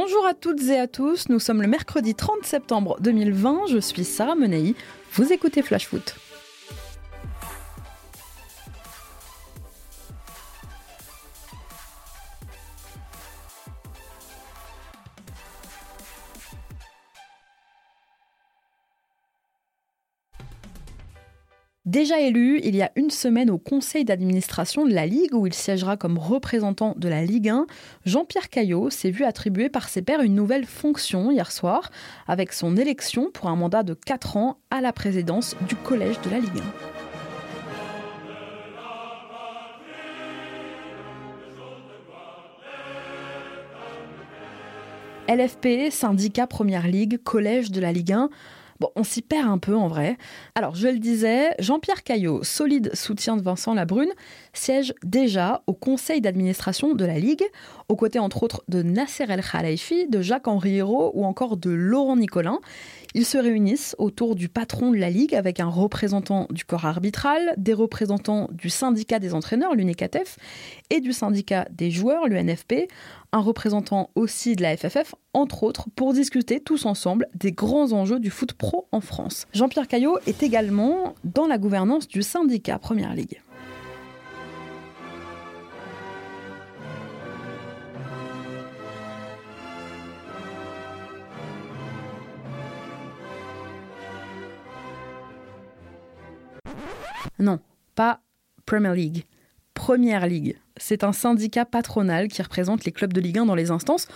Bonjour 0.00 0.24
à 0.26 0.32
toutes 0.32 0.62
et 0.68 0.78
à 0.78 0.86
tous, 0.86 1.28
nous 1.28 1.40
sommes 1.40 1.60
le 1.60 1.66
mercredi 1.66 2.14
30 2.14 2.44
septembre 2.44 2.98
2020, 3.00 3.62
je 3.68 3.78
suis 3.78 4.04
Sarah 4.04 4.36
Menei, 4.36 4.76
vous 5.14 5.32
écoutez 5.32 5.60
Flash 5.60 5.88
Foot. 5.88 6.14
Déjà 21.88 22.20
élu 22.20 22.60
il 22.64 22.76
y 22.76 22.82
a 22.82 22.92
une 22.96 23.08
semaine 23.08 23.48
au 23.48 23.56
conseil 23.56 24.04
d'administration 24.04 24.84
de 24.84 24.92
la 24.92 25.06
Ligue 25.06 25.32
où 25.32 25.46
il 25.46 25.54
siégera 25.54 25.96
comme 25.96 26.18
représentant 26.18 26.92
de 26.98 27.08
la 27.08 27.24
Ligue 27.24 27.48
1, 27.48 27.64
Jean-Pierre 28.04 28.50
Caillot 28.50 28.90
s'est 28.90 29.08
vu 29.08 29.24
attribuer 29.24 29.70
par 29.70 29.88
ses 29.88 30.02
pairs 30.02 30.20
une 30.20 30.34
nouvelle 30.34 30.66
fonction 30.66 31.30
hier 31.30 31.50
soir 31.50 31.90
avec 32.26 32.52
son 32.52 32.76
élection 32.76 33.30
pour 33.32 33.48
un 33.48 33.56
mandat 33.56 33.84
de 33.84 33.94
4 33.94 34.36
ans 34.36 34.58
à 34.70 34.82
la 34.82 34.92
présidence 34.92 35.56
du 35.66 35.76
collège 35.76 36.20
de 36.20 36.28
la 36.28 36.40
Ligue 36.40 36.60
1. 45.28 45.34
LFP, 45.34 45.90
syndicat 45.90 46.46
Première 46.46 46.86
Ligue, 46.86 47.22
collège 47.22 47.70
de 47.70 47.80
la 47.80 47.92
Ligue 47.92 48.12
1, 48.12 48.28
Bon, 48.80 48.90
on 48.94 49.02
s'y 49.02 49.22
perd 49.22 49.48
un 49.48 49.58
peu 49.58 49.74
en 49.74 49.88
vrai. 49.88 50.16
Alors, 50.54 50.76
je 50.76 50.86
le 50.86 51.00
disais, 51.00 51.50
Jean-Pierre 51.58 52.04
Caillot, 52.04 52.44
solide 52.44 52.94
soutien 52.94 53.36
de 53.36 53.42
Vincent 53.42 53.74
Labrune, 53.74 54.12
siège 54.52 54.94
déjà 55.02 55.62
au 55.66 55.74
conseil 55.74 56.20
d'administration 56.20 56.94
de 56.94 57.04
la 57.04 57.18
Ligue, 57.18 57.44
aux 57.88 57.96
côtés 57.96 58.20
entre 58.20 58.44
autres 58.44 58.62
de 58.68 58.82
Nasser 58.82 59.24
El 59.28 59.42
Khalifi, 59.42 60.06
de 60.06 60.22
Jacques-Henri 60.22 60.76
Hérault 60.76 61.10
ou 61.14 61.24
encore 61.24 61.56
de 61.56 61.70
Laurent 61.70 62.16
Nicolin. 62.16 62.60
Ils 63.14 63.24
se 63.24 63.38
réunissent 63.38 63.96
autour 63.98 64.34
du 64.34 64.48
patron 64.48 64.90
de 64.90 64.96
la 64.96 65.10
Ligue 65.10 65.34
avec 65.34 65.60
un 65.60 65.68
représentant 65.68 66.46
du 66.50 66.64
corps 66.64 66.84
arbitral, 66.84 67.54
des 67.56 67.72
représentants 67.72 68.48
du 68.52 68.68
syndicat 68.68 69.18
des 69.18 69.34
entraîneurs, 69.34 69.74
l'UNECATEF, 69.74 70.36
et 70.90 71.00
du 71.00 71.12
syndicat 71.12 71.66
des 71.70 71.90
joueurs, 71.90 72.28
l'UNFP, 72.28 72.88
un 73.32 73.40
représentant 73.40 74.10
aussi 74.14 74.56
de 74.56 74.62
la 74.62 74.76
FFF, 74.76 75.14
entre 75.32 75.62
autres, 75.62 75.88
pour 75.96 76.12
discuter 76.12 76.60
tous 76.60 76.86
ensemble 76.86 77.28
des 77.34 77.52
grands 77.52 77.92
enjeux 77.92 78.20
du 78.20 78.30
foot 78.30 78.52
pro 78.52 78.88
en 78.92 79.00
France. 79.00 79.46
Jean-Pierre 79.52 79.88
Caillot 79.88 80.18
est 80.26 80.42
également 80.42 81.14
dans 81.24 81.46
la 81.46 81.58
gouvernance 81.58 82.08
du 82.08 82.22
syndicat 82.22 82.78
Première 82.78 83.14
Ligue. 83.14 83.40
Non, 97.38 97.60
pas 97.94 98.20
Premier 98.66 98.94
League. 98.94 99.24
Première 99.74 100.26
Ligue. 100.26 100.56
C'est 100.76 101.04
un 101.04 101.12
syndicat 101.12 101.64
patronal 101.64 102.28
qui 102.28 102.42
représente 102.42 102.84
les 102.84 102.92
clubs 102.92 103.12
de 103.12 103.20
Ligue 103.20 103.38
1 103.38 103.46
dans 103.46 103.54
les 103.54 103.70
instances. 103.70 104.08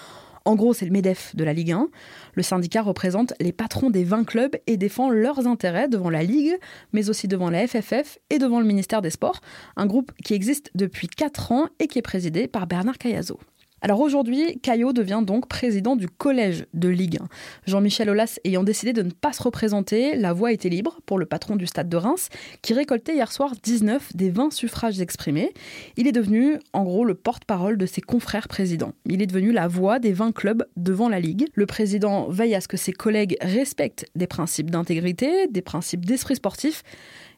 En 0.44 0.56
gros, 0.56 0.74
c'est 0.74 0.86
le 0.86 0.90
MEDEF 0.90 1.36
de 1.36 1.44
la 1.44 1.52
Ligue 1.52 1.70
1. 1.70 1.88
Le 2.34 2.42
syndicat 2.42 2.82
représente 2.82 3.32
les 3.38 3.52
patrons 3.52 3.90
des 3.90 4.02
20 4.02 4.24
clubs 4.24 4.56
et 4.66 4.76
défend 4.76 5.08
leurs 5.08 5.46
intérêts 5.46 5.88
devant 5.88 6.10
la 6.10 6.24
Ligue, 6.24 6.58
mais 6.92 7.10
aussi 7.10 7.28
devant 7.28 7.48
la 7.48 7.66
FFF 7.68 8.18
et 8.28 8.38
devant 8.38 8.58
le 8.58 8.66
ministère 8.66 9.02
des 9.02 9.10
Sports, 9.10 9.40
un 9.76 9.86
groupe 9.86 10.10
qui 10.24 10.34
existe 10.34 10.70
depuis 10.74 11.06
4 11.06 11.52
ans 11.52 11.68
et 11.78 11.86
qui 11.86 12.00
est 12.00 12.02
présidé 12.02 12.48
par 12.48 12.66
Bernard 12.66 12.98
Cayazo. 12.98 13.38
Alors 13.84 13.98
aujourd'hui, 13.98 14.60
Caillot 14.62 14.92
devient 14.92 15.22
donc 15.26 15.48
président 15.48 15.96
du 15.96 16.06
collège 16.06 16.66
de 16.72 16.88
Ligue 16.88 17.18
1. 17.20 17.26
Jean-Michel 17.66 18.10
Aulas 18.10 18.38
ayant 18.44 18.62
décidé 18.62 18.92
de 18.92 19.02
ne 19.02 19.10
pas 19.10 19.32
se 19.32 19.42
représenter, 19.42 20.14
la 20.14 20.32
voix 20.32 20.52
était 20.52 20.68
libre 20.68 21.00
pour 21.04 21.18
le 21.18 21.26
patron 21.26 21.56
du 21.56 21.66
stade 21.66 21.88
de 21.88 21.96
Reims, 21.96 22.28
qui 22.62 22.74
récoltait 22.74 23.16
hier 23.16 23.32
soir 23.32 23.54
19 23.60 24.14
des 24.14 24.30
20 24.30 24.52
suffrages 24.52 25.00
exprimés. 25.00 25.52
Il 25.96 26.06
est 26.06 26.12
devenu, 26.12 26.60
en 26.72 26.84
gros, 26.84 27.04
le 27.04 27.16
porte-parole 27.16 27.76
de 27.76 27.86
ses 27.86 28.00
confrères 28.00 28.46
présidents. 28.46 28.92
Il 29.04 29.20
est 29.20 29.26
devenu 29.26 29.50
la 29.50 29.66
voix 29.66 29.98
des 29.98 30.12
20 30.12 30.30
clubs 30.30 30.64
devant 30.76 31.08
la 31.08 31.18
Ligue. 31.18 31.48
Le 31.54 31.66
président 31.66 32.28
veille 32.28 32.54
à 32.54 32.60
ce 32.60 32.68
que 32.68 32.76
ses 32.76 32.92
collègues 32.92 33.36
respectent 33.40 34.06
des 34.14 34.28
principes 34.28 34.70
d'intégrité, 34.70 35.48
des 35.48 35.62
principes 35.62 36.04
d'esprit 36.04 36.36
sportif, 36.36 36.84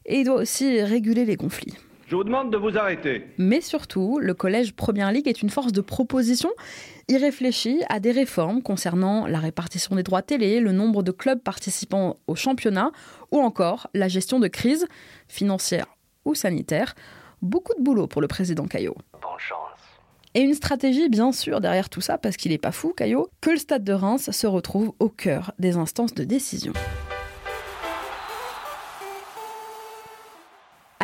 et 0.05 0.19
il 0.19 0.25
doit 0.25 0.41
aussi 0.41 0.79
réguler 0.83 1.25
les 1.25 1.37
conflits. 1.37 1.73
Je 2.07 2.15
vous 2.15 2.23
demande 2.23 2.51
de 2.51 2.57
vous 2.57 2.77
arrêter. 2.77 3.25
Mais 3.39 3.61
surtout, 3.61 4.19
le 4.19 4.35
collège 4.35 4.73
Première 4.73 5.11
Ligue 5.11 5.27
est 5.27 5.41
une 5.41 5.49
force 5.49 5.71
de 5.71 5.81
proposition. 5.81 6.51
Il 7.07 7.17
réfléchit 7.17 7.81
à 7.89 7.99
des 7.99 8.11
réformes 8.11 8.61
concernant 8.61 9.25
la 9.25 9.39
répartition 9.39 9.95
des 9.95 10.03
droits 10.03 10.21
télé, 10.21 10.59
le 10.59 10.71
nombre 10.71 11.01
de 11.01 11.11
clubs 11.11 11.41
participant 11.41 12.17
au 12.27 12.35
championnat 12.35 12.91
ou 13.31 13.39
encore 13.39 13.87
la 13.95 14.07
gestion 14.07 14.39
de 14.39 14.47
crises 14.47 14.85
financières 15.27 15.87
ou 16.25 16.35
sanitaires. 16.35 16.93
Beaucoup 17.41 17.73
de 17.75 17.83
boulot 17.83 18.05
pour 18.05 18.21
le 18.21 18.27
président 18.27 18.65
Caillot. 18.65 18.95
Bonne 19.13 19.39
chance. 19.39 19.59
Et 20.35 20.41
une 20.41 20.53
stratégie, 20.53 21.09
bien 21.09 21.31
sûr, 21.31 21.59
derrière 21.59 21.89
tout 21.89 22.01
ça, 22.01 22.17
parce 22.19 22.37
qu'il 22.37 22.51
n'est 22.51 22.57
pas 22.59 22.71
fou, 22.73 22.93
Caillot, 22.95 23.29
que 23.41 23.51
le 23.51 23.57
stade 23.57 23.83
de 23.83 23.93
Reims 23.93 24.29
se 24.29 24.47
retrouve 24.47 24.91
au 24.99 25.09
cœur 25.09 25.53
des 25.57 25.77
instances 25.77 26.13
de 26.13 26.23
décision. 26.23 26.73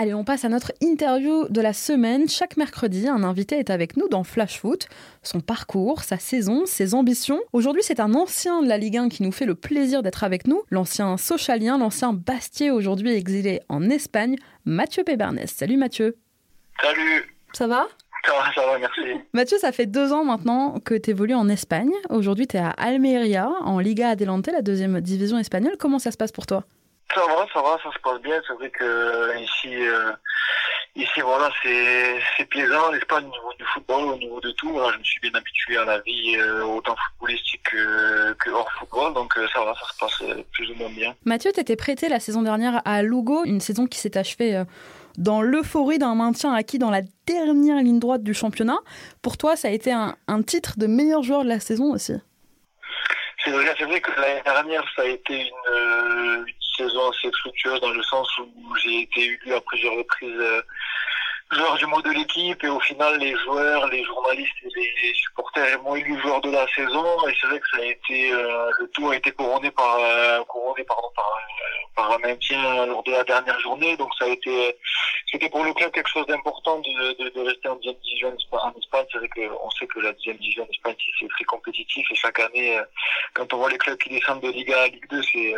Allez, 0.02 0.16
on 0.16 0.24
passe 0.24 0.46
à 0.46 0.50
notre 0.50 0.72
interview 0.82 1.48
de 1.50 1.62
la 1.62 1.74
semaine. 1.74 2.28
Chaque 2.28 2.58
mercredi, 2.58 3.08
un 3.08 3.22
invité 3.22 3.60
est 3.60 3.70
avec 3.70 3.98
nous 3.98 4.08
dans 4.08 4.24
Flash 4.24 4.60
Foot. 4.60 4.88
Son 5.22 5.42
parcours, 5.42 6.02
sa 6.02 6.18
saison, 6.18 6.66
ses 6.66 6.96
ambitions. 6.96 7.40
Aujourd'hui, 7.54 7.84
c'est 7.84 8.00
un 8.00 8.16
ancien 8.16 8.64
de 8.64 8.68
la 8.68 8.80
Ligue 8.80 8.98
1 8.98 9.10
qui 9.10 9.22
nous 9.22 9.32
fait 9.32 9.46
le 9.46 9.54
plaisir 9.54 10.02
d'être 10.02 10.24
avec 10.24 10.48
nous. 10.48 10.64
L'ancien 10.72 11.18
Socialien, 11.18 11.78
l'ancien 11.78 12.14
Bastier, 12.14 12.72
aujourd'hui 12.72 13.12
exilé 13.12 13.60
en 13.70 13.92
Espagne, 13.92 14.38
Mathieu 14.66 15.04
Pébernes. 15.04 15.46
Salut 15.46 15.78
Mathieu. 15.78 16.18
Salut. 16.82 17.36
Ça 17.54 17.68
va? 17.68 17.86
Ça 18.26 18.32
va, 18.32 18.52
ça 18.56 18.66
va, 18.66 18.80
merci. 18.80 19.02
Mathieu, 19.36 19.60
ça 19.60 19.72
fait 19.72 19.86
deux 19.86 20.12
ans 20.14 20.26
maintenant 20.26 20.80
que 20.84 20.96
tu 20.96 21.12
évolues 21.12 21.36
en 21.36 21.48
Espagne. 21.48 21.92
Aujourd'hui, 22.10 22.48
tu 22.48 22.58
es 22.58 22.60
à 22.60 22.72
Almeria, 22.72 23.52
en 23.62 23.78
Liga 23.78 24.10
Adelante, 24.10 24.50
la 24.52 24.64
deuxième 24.64 25.00
division 25.00 25.38
espagnole. 25.38 25.76
Comment 25.78 26.00
ça 26.00 26.10
se 26.10 26.18
passe 26.18 26.32
pour 26.32 26.48
toi? 26.48 26.66
Ça 27.14 27.22
va, 27.28 27.46
ça 27.54 27.62
va, 27.62 27.78
ça 27.84 27.92
se 27.92 28.00
passe 28.00 28.22
bien. 28.22 28.42
C'est 28.48 28.54
vrai 28.54 28.70
que 28.70 28.84
euh, 28.84 29.38
ici, 29.40 29.88
euh, 29.88 30.12
ici 30.96 31.22
voilà, 31.22 31.50
c'est 31.64 32.46
plaisant, 32.50 32.92
l'Espagne 32.92 33.26
au 33.26 33.30
niveau 33.30 33.54
du 33.58 33.66
football, 33.66 34.04
au 34.06 34.18
niveau 34.18 34.40
de 34.40 34.52
tout. 34.52 34.80
je 34.94 34.98
me 34.98 35.04
suis 35.04 35.20
bien 35.22 35.34
habitué 35.34 35.78
à 35.78 35.86
la 35.86 36.00
vie 36.00 36.36
euh, 36.38 36.64
autant 36.64 36.96
footballistique 36.96 37.64
que, 37.64 38.34
que, 38.34 38.50
hors 38.50 38.72
football, 38.74 39.14
donc 39.14 39.34
ça 39.54 39.64
va, 39.64 39.74
ça 39.74 39.94
se 39.94 39.98
passe 40.00 40.36
plus 40.54 40.72
ou 40.72 40.76
moins 40.76 40.90
bien. 40.90 41.16
Mathieu, 41.26 41.52
tu 41.54 41.60
étais 41.60 41.76
prêté 41.76 42.10
la 42.10 42.20
saison 42.20 42.42
dernière 42.42 42.82
à 42.86 43.04
Lugo, 43.04 43.44
une 43.46 43.62
saison 43.62 43.88
qui 43.88 44.00
s'est 44.00 44.18
achevée 44.18 44.64
dans 45.18 45.42
l'euphorie 45.42 46.00
d'un 46.00 46.16
maintien 46.16 46.54
acquis 46.54 46.80
dans 46.80 46.90
la 46.90 47.02
dernière 47.28 47.78
ligne 47.78 48.00
droite 48.00 48.24
du 48.24 48.34
championnat. 48.34 48.80
Pour 49.22 49.38
toi, 49.38 49.56
ça 49.56 49.68
a 49.68 49.72
été 49.72 49.92
un, 49.92 50.16
un 50.28 50.42
titre 50.42 50.74
de 50.78 50.88
meilleur 50.88 51.22
joueur 51.22 51.44
de 51.44 51.50
la 51.50 51.60
saison 51.60 51.94
aussi? 51.94 52.14
C'est 53.44 53.52
vrai, 53.52 53.74
vrai, 53.74 54.02
que 54.02 54.12
l'année 54.22 54.42
dernière, 54.46 54.84
ça 54.96 55.02
a 55.02 55.06
été 55.06 55.34
une, 55.34 56.46
une 56.48 56.61
saison 56.76 57.10
assez 57.10 57.32
fructueuse 57.42 57.80
dans 57.82 57.92
le 57.92 58.04
sens 58.04 58.28
où 58.40 58.76
j'ai 58.78 59.02
été 59.02 59.22
élu 59.22 59.54
à 59.54 59.62
plusieurs 59.62 59.96
reprises 59.96 60.40
euh, 60.40 60.62
joueur 61.52 61.76
du 61.78 61.86
mot 61.86 62.02
de 62.02 62.12
l'équipe 62.12 62.64
et 62.64 62.70
au 62.70 62.80
final 62.80 63.18
les 63.20 63.36
joueurs, 63.36 63.88
les 63.88 64.04
journalistes 64.06 64.56
et 64.64 64.94
les 65.04 65.14
supporters 65.14 65.82
m'ont 65.84 65.96
élu 65.96 66.20
joueur 66.22 66.40
de 66.42 66.50
la 66.50 66.66
saison. 66.74 67.06
Et 67.28 67.34
c'est 67.40 67.48
vrai 67.48 67.60
que 67.60 67.70
ça 67.70 67.78
a 67.78 67.86
été 67.86 68.32
euh, 68.32 68.70
le 68.80 68.88
tout 68.90 69.10
a 69.10 69.16
été 69.16 69.32
couronné 69.32 69.70
par 69.72 69.98
euh, 70.00 70.44
couronné 70.46 70.84
pardon 70.86 71.10
par, 71.16 71.26
par 71.96 72.12
un 72.14 72.18
maintien 72.20 72.86
lors 72.86 73.04
de 73.04 73.12
la 73.12 73.24
dernière 73.24 73.60
journée. 73.60 73.98
Donc 73.98 74.12
ça 74.18 74.26
a 74.26 74.30
été 74.30 74.78
c'était 75.32 75.50
pour 75.50 75.64
le 75.64 75.74
club 75.74 75.92
quelque 75.92 76.10
chose 76.10 76.26
d'important 76.28 76.80
de, 76.80 77.24
de, 77.24 77.30
de, 77.30 77.42
rester 77.42 77.68
en 77.70 77.76
deuxième 77.76 77.96
division 77.96 78.30
en 78.52 78.80
Espagne. 78.80 79.06
C'est 79.12 79.18
vrai 79.18 79.30
qu'on 79.30 79.70
sait 79.72 79.88
que 79.88 80.00
la 80.00 80.14
deuxième 80.14 80.38
division 80.38 80.64
en 80.64 80.72
Espagne 80.72 80.96
c'est 81.20 81.28
très 81.28 81.44
compétitif 81.46 82.08
et 82.12 82.16
chaque 82.16 82.40
année 82.40 82.80
quand 83.34 83.54
on 83.54 83.58
voit 83.58 83.70
les 83.70 83.78
clubs 83.78 83.98
qui 83.98 84.10
descendent 84.10 84.42
de 84.42 84.52
Liga 84.52 84.84
à 84.84 84.88
Ligue 84.88 85.08
2 85.10 85.22
c'est 85.22 85.54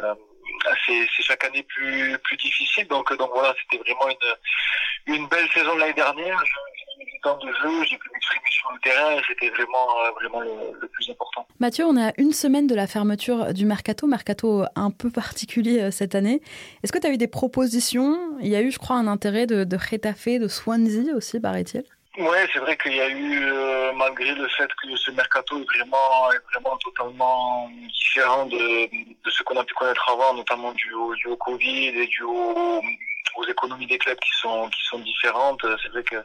c'est 0.86 1.24
chaque 1.24 1.44
année 1.44 1.64
plus 1.64 2.18
plus 2.20 2.38
difficile. 2.38 2.88
Donc 2.88 3.16
donc 3.18 3.32
voilà, 3.34 3.54
c'était 3.62 3.84
vraiment 3.84 4.10
une 4.10 5.16
une 5.16 5.28
belle 5.28 5.48
saison 5.54 5.76
l'année 5.78 5.94
dernière. 5.94 6.42
J'ai 6.46 7.04
eu 7.04 7.06
du 7.06 7.20
temps 7.22 7.38
de 7.38 7.48
jeu, 7.48 7.84
j'ai 7.90 7.98
pu 7.98 8.10
m'exprimer 8.14 8.46
sur 8.50 8.72
le 8.72 8.80
terrain. 8.80 9.22
C'était 9.28 9.50
vraiment 9.50 9.88
euh, 10.06 10.12
vraiment 10.12 10.42
le, 10.42 10.88
plus 10.88 11.10
important. 11.10 11.48
Mathieu, 11.60 11.86
on 11.86 11.98
est 11.98 12.06
à 12.10 12.14
une 12.18 12.32
semaine 12.32 12.68
de 12.68 12.76
la 12.76 12.88
fermeture 12.88 13.54
du 13.54 13.66
mercato, 13.66 14.08
mercato 14.08 14.64
un 14.76 14.92
peu 14.92 15.10
particulier 15.10 15.82
euh, 15.82 15.92
cette 15.92 16.16
année. 16.16 16.42
Est-ce 16.84 16.92
que 16.92 17.00
tu 17.00 17.08
as 17.08 17.12
eu 17.12 17.18
des 17.18 17.28
propositions? 17.28 18.18
Il 18.42 18.48
y 18.48 18.56
a 18.56 18.62
eu, 18.62 18.72
je 18.72 18.80
crois, 18.80 18.96
un 18.96 19.08
intérêt 19.08 19.46
de, 19.46 19.64
de 19.64 19.78
Retafe, 19.78 20.40
de 20.40 20.48
Swansea 20.48 21.14
aussi, 21.16 21.40
paraît-il? 21.40 21.84
Ouais, 22.18 22.48
c'est 22.54 22.60
vrai 22.60 22.78
qu'il 22.78 22.94
y 22.94 23.02
a 23.02 23.10
eu, 23.10 23.46
euh, 23.52 23.92
malgré 23.94 24.36
le 24.36 24.48
fait 24.50 24.70
que 24.76 24.96
ce 24.96 25.10
mercato 25.12 25.60
est 25.60 25.64
vraiment, 25.64 26.32
est 26.32 26.54
vraiment 26.54 26.78
totalement 26.78 27.68
différent 27.90 28.46
de, 28.46 28.86
de 28.88 29.32
ce 29.32 29.42
qu'on 29.42 29.60
a 29.60 29.64
pu 29.64 29.74
connaître 29.74 30.08
avant, 30.12 30.36
notamment 30.36 30.74
du, 30.74 30.90
du 31.18 31.28
au 31.28 31.38
Covid 31.38 31.88
et 31.88 32.06
du 32.08 32.24
aux 32.24 33.46
économies 33.50 33.88
des 33.88 33.98
clubs 33.98 34.20
qui 34.20 34.40
sont 34.40 34.70
qui 34.70 34.84
sont 34.84 35.00
différentes. 35.00 35.66
C'est 35.82 35.90
vrai 35.90 36.04
que 36.04 36.18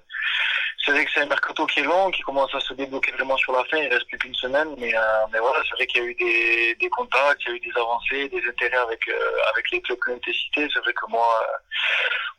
c'est 0.89 0.95
vrai 0.95 1.05
que 1.05 1.11
c'est 1.13 1.21
un 1.21 1.27
mercato 1.27 1.67
qui 1.67 1.81
est 1.81 1.83
long, 1.83 2.11
qui 2.11 2.23
commence 2.23 2.55
à 2.55 2.61
se 2.61 2.73
débloquer 2.73 3.13
vraiment 3.13 3.37
sur 3.37 3.53
la 3.53 3.63
fin. 3.65 3.77
Il 3.77 3.93
reste 3.93 4.07
plus 4.07 4.17
qu'une 4.17 4.35
semaine, 4.35 4.75
mais, 4.79 4.95
euh, 4.95 5.27
mais 5.31 5.39
voilà, 5.39 5.63
c'est 5.69 5.75
vrai 5.75 5.87
qu'il 5.87 6.03
y 6.03 6.07
a 6.07 6.09
eu 6.09 6.15
des, 6.15 6.77
des 6.77 6.89
contacts, 6.89 7.43
il 7.45 7.49
y 7.49 7.53
a 7.53 7.57
eu 7.57 7.61
des 7.61 7.77
avancées, 7.77 8.29
des 8.31 8.43
intérêts 8.49 8.79
avec 8.79 9.07
euh, 9.07 9.51
avec 9.53 9.71
les 9.71 9.83
clubs 9.83 9.99
ont 10.09 10.17
été 10.17 10.33
cités. 10.33 10.67
C'est 10.73 10.81
vrai 10.81 10.95
que 10.95 11.05
moi, 11.11 11.29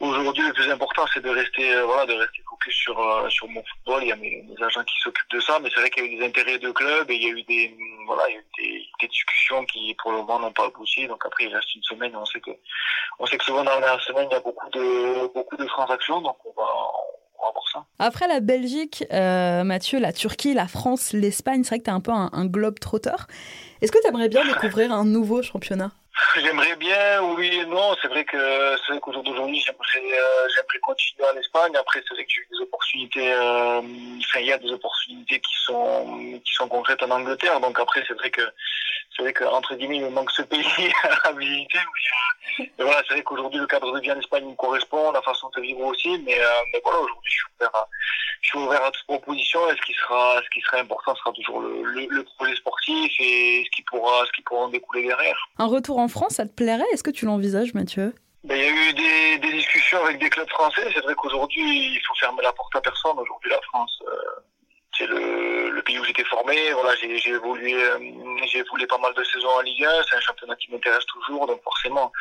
euh, 0.02 0.08
aujourd'hui, 0.08 0.48
le 0.48 0.54
plus 0.54 0.68
important, 0.72 1.06
c'est 1.14 1.20
de 1.20 1.30
rester 1.30 1.80
voilà, 1.82 2.08
de 2.08 2.14
rester 2.14 2.42
focus 2.50 2.74
sur 2.74 3.32
sur 3.32 3.48
mon 3.50 3.64
football. 3.64 4.02
Il 4.02 4.10
y 4.10 4.12
a 4.12 4.16
mes, 4.16 4.44
agents 4.66 4.84
qui 4.84 5.00
s'occupent 5.00 5.30
de 5.30 5.42
ça, 5.42 5.60
mais 5.60 5.70
c'est 5.72 5.82
vrai 5.82 5.92
qu'il 5.92 6.06
y 6.06 6.08
a 6.08 6.12
eu 6.12 6.18
des 6.18 6.26
intérêts 6.26 6.58
de 6.58 6.72
clubs 6.72 7.12
et 7.12 7.16
il 7.16 7.24
y 7.24 7.28
a 7.28 7.30
eu 7.30 7.44
des 7.44 7.78
voilà, 8.08 8.30
il 8.30 8.34
y 8.34 8.38
a 8.38 8.40
eu 8.40 8.46
des, 8.58 8.86
des 9.02 9.08
discussions 9.10 9.64
qui 9.66 9.96
pour 10.02 10.12
le 10.12 10.18
moment 10.18 10.40
n'ont 10.40 10.54
pas 10.54 10.66
abouti. 10.66 11.06
Donc 11.06 11.24
après, 11.24 11.44
il 11.44 11.56
reste 11.56 11.76
une 11.76 11.84
semaine. 11.84 12.14
Et 12.14 12.16
on 12.16 12.26
sait 12.26 12.42
que 12.42 12.52
on 13.20 13.28
sait 13.28 13.38
que 13.38 13.46
souvent 13.46 13.64
dans 13.64 13.80
la 13.80 14.00
semaine, 14.00 14.28
il 14.32 14.34
y 14.34 14.38
a 14.38 14.40
beaucoup 14.40 14.70
de 14.72 15.28
beaucoup 15.36 15.56
de 15.56 15.66
transactions, 15.66 16.22
donc 16.22 16.38
on 16.46 16.60
va 16.60 16.66
après 18.00 18.28
la 18.28 18.40
Belgique, 18.40 19.04
euh, 19.12 19.64
Mathieu, 19.64 20.00
la 20.00 20.14
Turquie, 20.14 20.54
la 20.54 20.68
France, 20.68 21.12
l'Espagne, 21.14 21.64
c'est 21.64 21.70
vrai 21.70 21.80
que 21.80 21.84
tu 21.84 21.90
es 21.90 21.94
un 21.94 22.00
peu 22.00 22.12
un, 22.12 22.46
globe 22.46 22.80
trotteur. 22.80 23.28
Est-ce 23.82 23.92
que 23.92 24.02
tu 24.02 24.08
aimerais 24.08 24.30
bien 24.30 24.46
découvrir 24.46 24.94
un 24.94 25.06
nouveau 25.06 25.42
championnat? 25.42 25.92
J'aimerais 26.36 26.76
bien, 26.76 27.22
oui 27.22 27.48
et 27.48 27.66
non. 27.66 27.96
C'est 28.02 28.08
vrai 28.08 28.24
que 28.26 28.38
c'est 28.38 28.92
vrai 28.94 29.00
qu'aujourd'hui, 29.02 29.60
j'aimerais, 29.60 30.20
euh, 30.20 30.48
j'aimerais 30.56 30.80
continuer 30.82 31.26
en 31.28 31.38
Espagne. 31.38 31.76
Après, 31.76 32.02
c'est 32.08 32.14
vrai 32.14 32.24
que 32.26 32.32
j'ai 32.32 32.42
eu 32.42 32.48
des 32.52 32.62
opportunités. 32.62 33.34
Euh, 33.34 33.80
enfin, 33.80 34.40
il 34.40 34.48
y 34.48 34.52
a 34.52 34.58
des 34.58 34.72
opportunités 34.72 35.40
qui 35.40 35.56
sont 35.66 36.40
qui 36.44 36.54
sont 36.54 36.68
concrètes 36.68 37.02
en 37.04 37.12
Angleterre. 37.12 37.60
Donc 37.60 37.80
après, 37.80 38.04
c'est 38.08 38.14
vrai 38.14 38.30
que 38.32 38.42
c'est 39.16 39.24
vrai 39.24 39.34
qu'entre 39.34 39.76
guillemets, 39.76 39.98
il 39.98 40.04
me 40.04 40.10
manque 40.10 40.32
ce 40.32 40.42
pays 40.44 40.64
à 41.24 41.32
visiter. 41.34 41.80
Mais, 42.58 42.66
euh, 42.66 42.84
voilà, 42.86 43.02
c'est 43.08 43.16
vrai 43.16 43.24
qu'aujourd'hui, 43.24 43.60
le 43.60 43.68
cadre 43.68 43.92
de 43.92 44.00
vie 44.00 44.12
en 44.12 44.20
Espagne 44.20 44.46
me 44.46 44.56
correspond, 44.56 45.12
la 45.12 45.22
façon 45.22 45.50
de 45.56 45.62
vivre 45.62 45.82
aussi. 45.82 46.18
Mais, 46.26 46.40
euh, 46.40 46.48
mais 46.74 46.82
voilà, 46.84 47.00
aujourd'hui, 47.00 47.32
je 47.32 47.38
suis 47.38 47.48
ouvert 47.60 47.76
à, 47.76 47.88
je 48.42 48.50
suis 48.50 48.60
ouvert 48.60 48.84
à 48.84 48.92
toute 48.92 49.06
proposition. 49.06 49.60
Et 49.70 49.76
ce 49.76 49.82
qui 49.82 49.94
sera, 49.94 50.42
ce 50.44 50.50
qui 50.50 50.62
sera 50.62 50.78
important 50.78 51.16
sera 51.16 51.32
toujours 51.34 51.62
le, 51.62 51.84
le, 51.84 52.24
projet 52.38 52.56
sportif 52.56 53.12
et 53.20 53.64
ce 53.66 53.76
qui 53.76 53.82
pourra, 53.84 54.26
ce 54.26 54.32
qui 54.32 54.42
pourra 54.42 54.66
en 54.66 54.70
découler 54.70 55.04
derrière. 55.04 55.38
Un 55.58 55.68
retour 55.68 55.98
en 56.00 56.08
France, 56.08 56.36
ça 56.36 56.46
te 56.46 56.54
plairait? 56.54 56.86
Est-ce 56.94 57.04
que 57.04 57.12
tu 57.12 57.26
l'envisages, 57.26 57.74
Mathieu? 57.74 58.14
Ben, 58.46 58.56
il 58.56 58.64
y 58.64 58.68
a 58.68 58.70
eu 58.70 58.94
des, 58.94 59.38
des 59.40 59.52
discussions 59.58 60.04
avec 60.04 60.20
des 60.20 60.30
clubs 60.30 60.50
français. 60.50 60.90
C'est 60.94 61.02
vrai 61.02 61.14
qu'aujourd'hui, 61.16 61.94
il 61.94 62.02
faut 62.08 62.16
fermer 62.16 62.42
la 62.42 62.54
porte 62.54 62.74
à 62.76 62.82
personne. 62.82 63.20
Aujourd'hui, 63.20 63.50
la 63.50 63.62
France, 63.64 64.02
euh, 64.08 64.16
c'est 64.98 65.08
le, 65.08 65.72
le, 65.72 65.82
pays 65.82 66.00
où 66.00 66.06
j'étais 66.06 66.24
formé. 66.24 66.72
Voilà, 66.72 66.96
j'ai, 66.96 67.18
j'ai 67.18 67.32
évolué, 67.32 67.74
euh, 67.74 68.00
j'ai 68.46 68.60
évolué 68.60 68.88
pas 68.88 68.98
mal 68.98 69.14
de 69.14 69.24
saisons 69.26 69.50
en 69.50 69.62
Ligue 69.62 69.84
1. 69.84 70.04
C'est 70.10 70.16
un 70.16 70.22
championnat 70.22 70.56
qui 70.56 70.72
m'intéresse 70.72 71.06
toujours, 71.08 71.48
donc 71.48 71.62
forcément, 71.64 72.14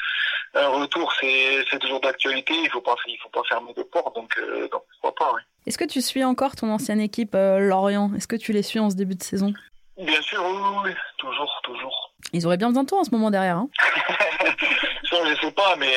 un 0.54 0.68
retour, 0.68 1.12
c'est, 1.20 1.64
c'est 1.70 1.78
toujours 1.78 2.00
d'actualité. 2.00 2.54
Il 2.54 2.70
faut 2.70 2.80
pas, 2.80 2.96
il 3.06 3.18
faut 3.18 3.28
pas 3.28 3.42
fermer 3.48 3.72
de 3.74 3.82
portes, 3.84 4.14
donc, 4.16 4.36
euh, 4.38 4.68
donc 4.68 4.82
pourquoi 4.90 5.14
pas. 5.14 5.32
Oui. 5.34 5.42
Est-ce 5.68 5.76
que 5.76 5.84
tu 5.84 6.00
suis 6.00 6.24
encore 6.24 6.56
ton 6.56 6.70
ancienne 6.70 6.98
équipe 6.98 7.34
euh, 7.34 7.58
Lorient? 7.58 8.10
Est-ce 8.16 8.26
que 8.26 8.36
tu 8.36 8.54
les 8.54 8.62
suis 8.62 8.78
en 8.78 8.88
ce 8.88 8.96
début 8.96 9.16
de 9.16 9.22
saison? 9.22 9.52
Bien 9.98 10.22
sûr, 10.22 10.42
oui, 10.42 10.56
oui, 10.84 10.90
toujours, 11.18 11.60
toujours. 11.62 12.14
Ils 12.32 12.46
auraient 12.46 12.56
bien 12.56 12.68
besoin 12.68 12.84
de 12.84 12.88
toi 12.88 13.00
en 13.00 13.04
ce 13.04 13.10
moment 13.10 13.30
derrière. 13.30 13.58
Hein 13.58 13.68
Ça, 15.10 15.16
je 15.26 15.34
sais 15.38 15.52
pas, 15.52 15.76
mais, 15.76 15.92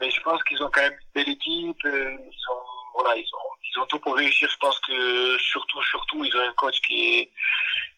mais 0.00 0.10
je 0.10 0.20
pense 0.22 0.42
qu'ils 0.42 0.60
ont 0.60 0.70
quand 0.72 0.80
même 0.80 0.92
une 0.92 1.22
belle 1.22 1.32
équipe. 1.32 1.78
Ils 1.84 2.50
ont, 2.50 2.98
voilà, 3.00 3.16
ils 3.16 3.28
ont 3.32 3.46
ils 3.76 3.80
ont 3.80 3.86
tout 3.86 4.00
pour 4.00 4.16
réussir. 4.16 4.48
Je 4.50 4.56
pense 4.56 4.80
que 4.80 5.38
surtout, 5.38 5.80
surtout, 5.84 6.24
ils 6.24 6.36
ont 6.36 6.40
un 6.40 6.52
coach 6.54 6.80
qui 6.80 7.20
est, 7.20 7.30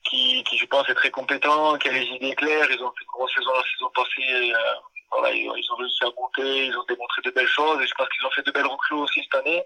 qui, 0.04 0.44
qui 0.44 0.58
je 0.58 0.66
pense 0.66 0.90
est 0.90 0.94
très 0.94 1.10
compétent, 1.10 1.78
qui 1.78 1.88
a 1.88 1.92
les 1.92 2.04
idées 2.04 2.34
claires. 2.34 2.70
Ils 2.70 2.82
ont 2.82 2.90
fait 2.90 3.04
une 3.04 3.14
grosse 3.14 3.34
saison 3.34 3.50
la 3.54 3.62
saison 3.62 3.90
passée. 3.94 4.52
Euh, 4.52 4.74
voilà, 5.10 5.32
ils, 5.32 5.50
ils, 5.56 5.72
ont 5.72 5.76
réussi 5.76 6.04
à 6.04 6.10
monter, 6.14 6.66
ils 6.66 6.76
ont 6.76 6.84
démontré 6.86 7.22
de 7.24 7.30
belles 7.30 7.48
choses. 7.48 7.80
Et 7.80 7.86
je 7.86 7.94
pense 7.94 8.08
qu'ils 8.10 8.26
ont 8.26 8.30
fait 8.30 8.44
de 8.44 8.50
belles 8.50 8.66
recrues 8.66 8.96
aussi 8.96 9.22
cette 9.22 9.40
année. 9.40 9.64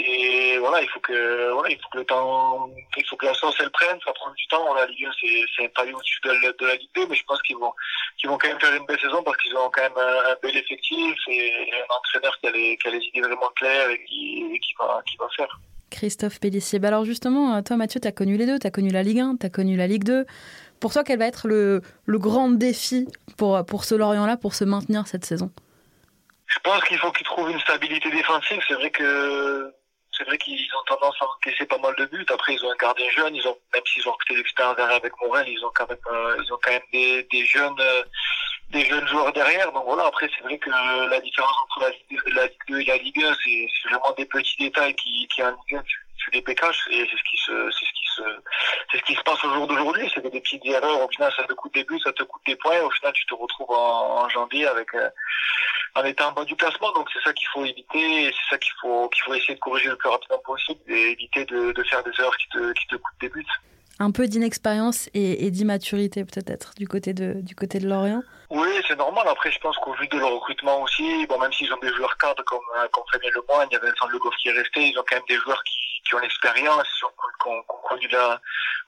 Et 0.00 0.56
voilà, 0.58 0.80
il 0.80 0.88
faut 0.90 1.00
que, 1.00 1.50
voilà, 1.52 1.70
il 1.70 1.76
faut 1.82 1.88
que 1.88 1.98
le 1.98 2.04
temps, 2.04 2.70
il 2.96 3.04
faut 3.04 3.16
que 3.16 3.26
la 3.26 3.34
sauce 3.34 3.56
elle 3.58 3.70
prenne, 3.70 3.98
ça 4.04 4.12
prend 4.12 4.30
du 4.30 4.46
temps. 4.46 4.72
La 4.74 4.86
Ligue 4.86 5.06
1, 5.06 5.10
c'est, 5.20 5.44
c'est 5.56 5.68
palier 5.74 5.92
au-dessus 5.92 6.20
de, 6.22 6.30
la, 6.30 6.52
de 6.52 6.66
la 6.66 6.76
Ligue 6.76 6.90
2, 6.94 7.06
mais 7.08 7.16
je 7.16 7.24
pense 7.24 7.42
qu'ils 7.42 7.56
vont, 7.56 7.72
qu'ils 8.16 8.30
vont 8.30 8.38
quand 8.38 8.46
même 8.46 8.60
faire 8.60 8.74
une 8.76 8.86
belle 8.86 9.00
saison 9.00 9.24
parce 9.24 9.36
qu'ils 9.38 9.56
ont 9.56 9.68
quand 9.70 9.82
même 9.82 9.98
un, 9.98 10.36
bel 10.40 10.56
effectif 10.56 11.16
et 11.26 11.72
un 11.72 11.94
entraîneur 11.96 12.38
qui 12.38 12.46
a 12.46 12.50
les, 12.52 12.76
qui 12.76 12.86
a 12.86 12.90
les 12.92 13.04
idées 13.06 13.22
vraiment 13.22 13.50
claires 13.56 13.90
et 13.90 14.04
qui, 14.04 14.60
qui 14.60 14.74
va, 14.78 15.02
qui 15.04 15.16
va 15.16 15.28
faire. 15.36 15.58
Christophe 15.90 16.38
Pellissier. 16.38 16.78
Bah 16.78 16.88
alors 16.88 17.04
justement, 17.04 17.60
toi 17.64 17.76
Mathieu, 17.76 17.98
tu 18.00 18.06
as 18.06 18.12
connu 18.12 18.36
les 18.36 18.46
deux, 18.46 18.60
tu 18.60 18.68
as 18.68 18.70
connu 18.70 18.90
la 18.90 19.02
Ligue 19.02 19.18
1, 19.18 19.36
tu 19.40 19.46
as 19.46 19.50
connu 19.50 19.76
la 19.76 19.88
Ligue 19.88 20.04
2. 20.04 20.26
Pour 20.78 20.92
toi, 20.92 21.02
quel 21.02 21.18
va 21.18 21.26
être 21.26 21.48
le, 21.48 21.82
le 22.06 22.18
grand 22.20 22.50
défi 22.50 23.08
pour, 23.36 23.64
pour 23.66 23.82
ce 23.82 23.96
Lorient-là 23.96 24.36
pour 24.36 24.54
se 24.54 24.62
maintenir 24.62 25.08
cette 25.08 25.24
saison? 25.24 25.50
Je 26.46 26.58
pense 26.60 26.84
qu'il 26.84 26.98
faut 26.98 27.10
qu'ils 27.10 27.26
trouvent 27.26 27.50
une 27.50 27.60
stabilité 27.60 28.10
défensive. 28.10 28.60
C'est 28.68 28.74
vrai 28.74 28.90
que 28.90 29.72
c'est 30.18 30.24
vrai 30.24 30.36
qu'ils 30.36 30.68
ont 30.74 30.84
tendance 30.86 31.14
à 31.20 31.26
encaisser 31.26 31.64
pas 31.64 31.78
mal 31.78 31.94
de 31.96 32.04
buts. 32.06 32.26
Après, 32.28 32.54
ils 32.54 32.64
ont 32.64 32.70
un 32.72 32.76
gardien 32.76 33.08
jeune. 33.16 33.34
Ils 33.36 33.46
ont, 33.46 33.56
même 33.72 33.82
s'ils 33.86 34.06
ont 34.08 34.12
recruté 34.12 34.34
l'expérience 34.34 34.76
derrière 34.76 34.96
avec 34.96 35.12
Morel, 35.22 35.48
ils 35.48 35.64
ont 35.64 35.70
quand 35.74 35.88
même, 35.88 35.98
euh, 36.10 36.36
ils 36.44 36.52
ont 36.52 36.58
quand 36.62 36.72
même 36.72 36.82
des, 36.92 37.44
jeunes, 37.46 37.80
euh, 37.80 38.02
des 38.70 38.84
jeunes 38.84 39.06
joueurs 39.06 39.32
derrière. 39.32 39.70
Donc 39.72 39.84
voilà. 39.84 40.06
Après, 40.06 40.28
c'est 40.36 40.42
vrai 40.42 40.58
que 40.58 40.70
la 40.70 41.20
différence 41.20 41.56
entre 41.64 41.80
la 41.80 41.90
Ligue 41.90 42.20
2, 42.26 42.32
la 42.32 42.46
Ligue 42.46 42.58
2 42.68 42.80
et 42.80 42.84
la 42.84 42.96
Ligue 42.98 43.24
1, 43.24 43.34
c'est 43.44 43.88
vraiment 43.88 44.12
des 44.16 44.26
petits 44.26 44.56
détails 44.58 44.94
qui, 44.96 45.28
qui 45.28 45.42
en 45.42 45.50
Ligue 45.50 45.76
1, 45.76 45.82
c'est 46.24 46.32
des 46.32 46.42
pécages 46.42 46.84
et 46.90 47.06
c'est 47.08 47.16
ce 47.16 47.30
qui 47.30 47.36
se, 47.36 47.70
c'est 47.70 47.86
ce 47.86 47.92
qui 47.92 48.06
se, 48.16 48.22
c'est 48.90 48.98
ce 48.98 49.04
qui 49.04 49.14
se 49.14 49.22
passe 49.22 49.44
au 49.44 49.54
jour 49.54 49.66
d'aujourd'hui. 49.68 50.10
C'est 50.12 50.28
des 50.28 50.40
petites 50.40 50.66
erreurs. 50.66 51.00
Au 51.02 51.08
final, 51.08 51.32
ça 51.36 51.44
te 51.44 51.52
coûte 51.52 51.74
des 51.74 51.84
buts, 51.84 52.00
ça 52.02 52.12
te 52.12 52.24
coûte 52.24 52.42
des 52.46 52.56
points. 52.56 52.80
Au 52.80 52.90
final, 52.90 53.12
tu 53.12 53.24
te 53.26 53.34
retrouves 53.34 53.70
en, 53.70 54.24
en 54.24 54.28
janvier 54.28 54.66
avec, 54.66 54.92
euh, 54.94 55.08
en 55.94 56.04
étant 56.04 56.28
en 56.28 56.32
bas 56.32 56.44
du 56.44 56.56
classement. 56.56 56.92
Donc 56.92 57.08
c'est 57.12 57.22
ça 57.22 57.32
qu'il 57.32 57.48
faut 57.48 57.64
éviter, 57.64 58.24
et 58.24 58.32
c'est 58.32 58.54
ça 58.54 58.58
qu'il 58.58 58.72
faut 58.80 59.08
qu'il 59.08 59.22
faut 59.24 59.34
essayer 59.34 59.54
de 59.54 59.60
corriger 59.60 59.88
le 59.88 59.96
plus 59.96 60.08
rapidement 60.08 60.38
possible 60.38 60.80
et 60.88 61.12
éviter 61.12 61.44
de, 61.44 61.72
de 61.72 61.82
faire 61.84 62.02
des 62.04 62.12
erreurs 62.18 62.36
qui 62.36 62.48
te, 62.48 62.72
qui 62.72 62.86
te 62.86 62.96
coûtent 62.96 63.20
des 63.20 63.28
buts. 63.28 63.46
Un 64.00 64.12
peu 64.12 64.28
d'inexpérience 64.28 65.08
et, 65.14 65.46
et 65.46 65.50
d'immaturité 65.50 66.24
peut-être 66.24 66.72
du 66.76 66.86
côté 66.86 67.12
de 67.14 67.34
du 67.42 67.54
côté 67.54 67.78
de 67.80 67.88
Lorient. 67.88 68.22
Oui, 68.50 68.68
c'est 68.86 68.96
normal. 68.96 69.26
Après, 69.28 69.50
je 69.50 69.58
pense 69.58 69.76
qu'au 69.76 69.92
vu 69.94 70.08
de 70.08 70.18
leur 70.18 70.30
recrutement 70.30 70.80
aussi, 70.82 71.26
bon, 71.26 71.38
même 71.38 71.52
s'ils 71.52 71.72
ont 71.72 71.78
des 71.82 71.92
joueurs 71.92 72.16
cadres 72.16 72.42
comme 72.44 72.64
euh, 72.78 72.88
comme 72.92 73.04
Fabien 73.12 73.30
Lemoyne, 73.30 73.68
il 73.70 73.74
y 73.74 73.76
a 73.76 73.80
Vincent 73.80 74.08
Le 74.10 74.18
Goff 74.18 74.34
qui 74.40 74.48
est 74.48 74.52
resté, 74.52 74.88
ils 74.88 74.98
ont 74.98 75.04
quand 75.06 75.16
même 75.16 75.24
des 75.28 75.36
joueurs 75.36 75.62
qui, 75.64 76.00
qui 76.08 76.14
ont 76.14 76.18
l'expérience, 76.18 76.88
qui 77.42 77.48
ont, 77.48 77.62
connu 77.86 78.08
la 78.08 78.40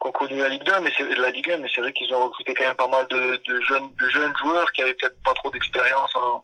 qui 0.03 0.13
connu 0.13 0.39
la 0.39 0.49
Ligue 0.49 0.63
2, 0.63 0.81
mais 0.81 0.93
c'est 0.97 1.15
la 1.15 1.31
Ligue 1.31 1.51
1, 1.51 1.59
mais 1.59 1.69
c'est 1.75 1.83
vrai 1.83 1.93
qu'ils 1.93 2.13
ont 2.15 2.25
recruté 2.25 2.55
quand 2.55 2.65
même 2.65 2.77
pas 2.77 2.89
mal 2.89 3.07
de, 3.09 3.37
de 3.47 3.61
jeunes 3.61 3.95
de 4.01 4.09
jeunes 4.09 4.35
joueurs 4.39 4.73
qui 4.73 4.81
avaient 4.81 4.95
peut-être 4.95 5.23
pas 5.23 5.35
trop 5.35 5.51
d'expérience 5.51 6.17
en 6.17 6.43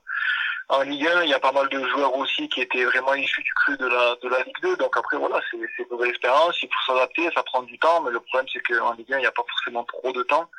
en 0.69 0.83
Ligue 0.83 1.07
1, 1.07 1.23
il 1.23 1.31
y 1.31 1.35
a 1.35 1.39
pas 1.39 1.53
mal 1.53 1.69
de 1.69 1.87
joueurs 1.89 2.17
aussi 2.17 2.49
qui 2.49 2.61
étaient 2.61 2.85
vraiment 2.85 3.15
issus 3.15 3.43
du 3.43 3.55
cru 3.55 3.77
de 3.77 3.87
la, 3.87 4.17
de 4.21 4.29
la 4.29 4.43
Ligue 4.43 4.61
2. 4.63 4.77
Donc 4.77 4.97
après, 4.97 5.17
voilà, 5.17 5.41
c'est 5.51 5.57
une 5.57 5.87
nouvelle 5.91 6.11
expérience. 6.11 6.61
Il 6.63 6.69
faut 6.69 6.93
s'adapter, 6.93 7.29
ça 7.35 7.43
prend 7.45 7.63
du 7.63 7.79
temps. 7.79 8.03
Mais 8.03 8.11
le 8.11 8.21
problème, 8.21 8.47
c'est 8.53 8.61
qu'en 8.61 8.93
Ligue 8.95 9.13
1, 9.13 9.19
il 9.19 9.21
n'y 9.21 9.27
a 9.27 9.33
pas 9.33 9.45
forcément 9.49 9.85
trop 9.85 10.13
de 10.13 10.23
temps 10.25 10.51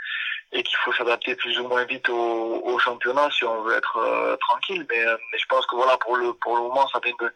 et 0.54 0.64
qu'il 0.64 0.78
faut 0.78 0.94
s'adapter 0.94 1.36
plus 1.36 1.60
ou 1.60 1.68
moins 1.68 1.84
vite 1.84 2.08
au, 2.08 2.80
championnat 2.80 3.30
si 3.32 3.44
on 3.44 3.64
veut 3.64 3.76
être 3.76 3.98
euh, 3.98 4.38
tranquille. 4.38 4.86
Mais, 4.90 5.04
mais, 5.06 5.38
je 5.38 5.46
pense 5.48 5.66
que 5.66 5.76
voilà, 5.76 5.98
pour 5.98 6.16
le, 6.16 6.32
pour 6.34 6.56
le 6.56 6.62
moment, 6.64 6.88
ça 6.88 7.02
vient 7.04 7.16
de, 7.20 7.34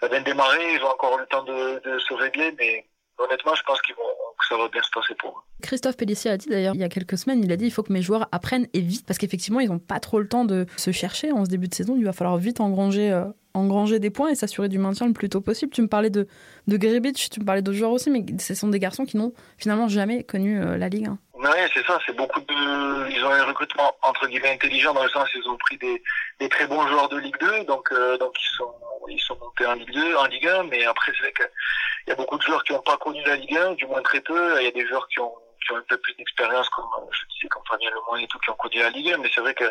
ça 0.00 0.08
vient 0.08 0.20
de 0.20 0.24
démarrer. 0.24 0.74
Ils 0.74 0.82
ont 0.82 0.92
encore 0.92 1.18
le 1.18 1.26
temps 1.26 1.42
de, 1.42 1.82
de 1.84 1.98
se 1.98 2.14
régler. 2.14 2.54
Mais 2.58 2.86
honnêtement, 3.18 3.54
je 3.54 3.62
pense 3.62 3.80
qu'ils 3.82 3.94
vont, 3.94 4.02
que 4.38 4.46
ça 4.48 4.56
va 4.56 4.68
bien 4.68 4.82
se 4.82 4.90
passer 4.90 5.14
pour 5.14 5.30
eux. 5.30 5.42
Christophe 5.62 5.96
Pellissier 5.96 6.30
a 6.30 6.36
dit 6.36 6.48
d'ailleurs 6.48 6.74
il 6.74 6.80
y 6.80 6.84
a 6.84 6.88
quelques 6.88 7.16
semaines, 7.16 7.42
il 7.42 7.50
a 7.52 7.56
dit 7.56 7.66
il 7.66 7.70
faut 7.70 7.82
que 7.82 7.92
mes 7.92 8.02
joueurs 8.02 8.28
apprennent 8.32 8.66
et 8.74 8.80
vite 8.80 9.06
parce 9.06 9.18
qu'effectivement 9.18 9.60
ils 9.60 9.68
n'ont 9.68 9.78
pas 9.78 10.00
trop 10.00 10.18
le 10.18 10.28
temps 10.28 10.44
de 10.44 10.66
se 10.76 10.90
chercher 10.90 11.32
en 11.32 11.44
ce 11.44 11.50
début 11.50 11.68
de 11.68 11.74
saison. 11.74 11.94
Il 11.96 12.04
va 12.04 12.12
falloir 12.12 12.36
vite 12.36 12.60
engranger, 12.60 13.10
euh, 13.10 13.24
engranger 13.54 13.98
des 13.98 14.10
points 14.10 14.28
et 14.28 14.34
s'assurer 14.34 14.68
du 14.68 14.78
maintien 14.78 15.06
le 15.06 15.12
plus 15.12 15.28
tôt 15.28 15.40
possible. 15.40 15.72
Tu 15.72 15.82
me 15.82 15.88
parlais 15.88 16.10
de, 16.10 16.26
de 16.66 16.76
Gribic, 16.76 17.30
tu 17.30 17.40
me 17.40 17.44
parlais 17.44 17.62
d'autres 17.62 17.78
joueurs 17.78 17.92
aussi, 17.92 18.10
mais 18.10 18.24
ce 18.38 18.54
sont 18.54 18.68
des 18.68 18.78
garçons 18.78 19.04
qui 19.04 19.16
n'ont 19.16 19.32
finalement 19.56 19.88
jamais 19.88 20.24
connu 20.24 20.60
euh, 20.60 20.76
la 20.76 20.88
Ligue 20.88 21.06
1. 21.06 21.18
Oui, 21.34 21.50
c'est 21.74 21.84
ça, 21.84 21.98
c'est 22.06 22.16
beaucoup 22.16 22.40
de. 22.40 23.10
Ils 23.10 23.24
ont 23.24 23.30
un 23.30 23.44
recrutement 23.44 23.92
entre 24.02 24.26
guillemets 24.28 24.52
intelligent 24.52 24.94
dans 24.94 25.02
le 25.02 25.10
sens 25.10 25.28
ils 25.34 25.48
ont 25.48 25.56
pris 25.56 25.76
des, 25.78 26.02
des 26.40 26.48
très 26.48 26.66
bons 26.66 26.86
joueurs 26.86 27.08
de 27.08 27.18
Ligue 27.18 27.36
2, 27.40 27.64
donc, 27.64 27.90
euh, 27.92 28.16
donc 28.18 28.32
ils 28.38 28.56
sont 28.56 28.72
ils 29.08 29.20
sont 29.20 29.36
montés 29.38 29.66
en 29.66 29.74
Ligue 29.74 29.92
2, 29.92 30.16
en 30.16 30.26
Ligue 30.26 30.48
1, 30.48 30.64
mais 30.64 30.84
après 30.84 31.12
c'est 31.12 31.22
vrai 31.22 31.32
qu'il 31.32 32.08
y 32.08 32.12
a 32.12 32.14
beaucoup 32.14 32.38
de 32.38 32.42
joueurs 32.42 32.64
qui 32.64 32.72
n'ont 32.72 32.82
pas 32.82 32.96
connu 32.96 33.22
la 33.24 33.36
Ligue 33.36 33.56
1, 33.56 33.72
du 33.72 33.86
moins 33.86 34.02
très 34.02 34.20
peu. 34.20 34.60
Il 34.60 34.64
y 34.64 34.68
a 34.68 34.72
des 34.72 34.86
joueurs 34.86 35.06
qui 35.08 35.20
ont 35.20 35.34
qui 35.64 35.72
ont 35.72 35.76
un 35.76 35.82
peu 35.88 35.96
plus 35.96 36.14
d'expérience, 36.14 36.68
comme 36.70 36.84
je 37.10 37.24
disais, 37.34 37.48
comme 37.48 37.62
Fabien 37.68 37.90
Lemoyne 37.90 38.24
et 38.24 38.28
tout, 38.28 38.38
qui 38.40 38.50
ont 38.50 38.56
connu 38.56 38.80
la 38.80 38.90
Ligue 38.90 39.12
1. 39.12 39.18
Mais 39.18 39.30
c'est 39.34 39.40
vrai 39.40 39.54
que 39.54 39.64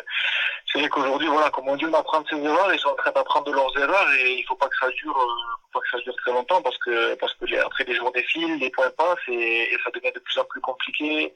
c'est 0.72 0.78
vrai 0.80 0.88
qu'aujourd'hui, 0.88 1.28
voilà, 1.28 1.50
comme 1.50 1.68
on 1.68 1.76
dit, 1.76 1.86
on 1.86 1.94
apprend 1.94 2.20
de 2.20 2.28
ses 2.28 2.42
erreurs, 2.42 2.72
ils 2.72 2.80
sont 2.80 2.88
en 2.88 2.96
train 2.96 3.12
d'apprendre 3.12 3.46
de 3.46 3.52
leurs 3.52 3.78
erreurs 3.78 4.12
et 4.18 4.38
il 4.38 4.44
faut 4.44 4.56
pas 4.56 4.68
que 4.68 4.76
ça 4.76 4.90
dure, 4.90 5.16
euh, 5.16 5.56
faut 5.72 5.78
pas 5.78 5.80
que 5.80 5.90
ça 5.90 5.98
dure 5.98 6.16
très 6.16 6.32
longtemps 6.32 6.62
parce 6.62 6.78
que 6.78 7.14
parce 7.14 7.34
que 7.34 7.54
après 7.64 7.84
les 7.84 7.94
jours 7.94 8.10
défilent, 8.12 8.58
les 8.58 8.70
points 8.70 8.90
passent 8.90 9.28
et 9.28 9.76
ça 9.84 9.90
devient 9.90 10.12
de 10.12 10.20
plus 10.20 10.38
en 10.38 10.44
plus 10.44 10.60
compliqué 10.60 11.34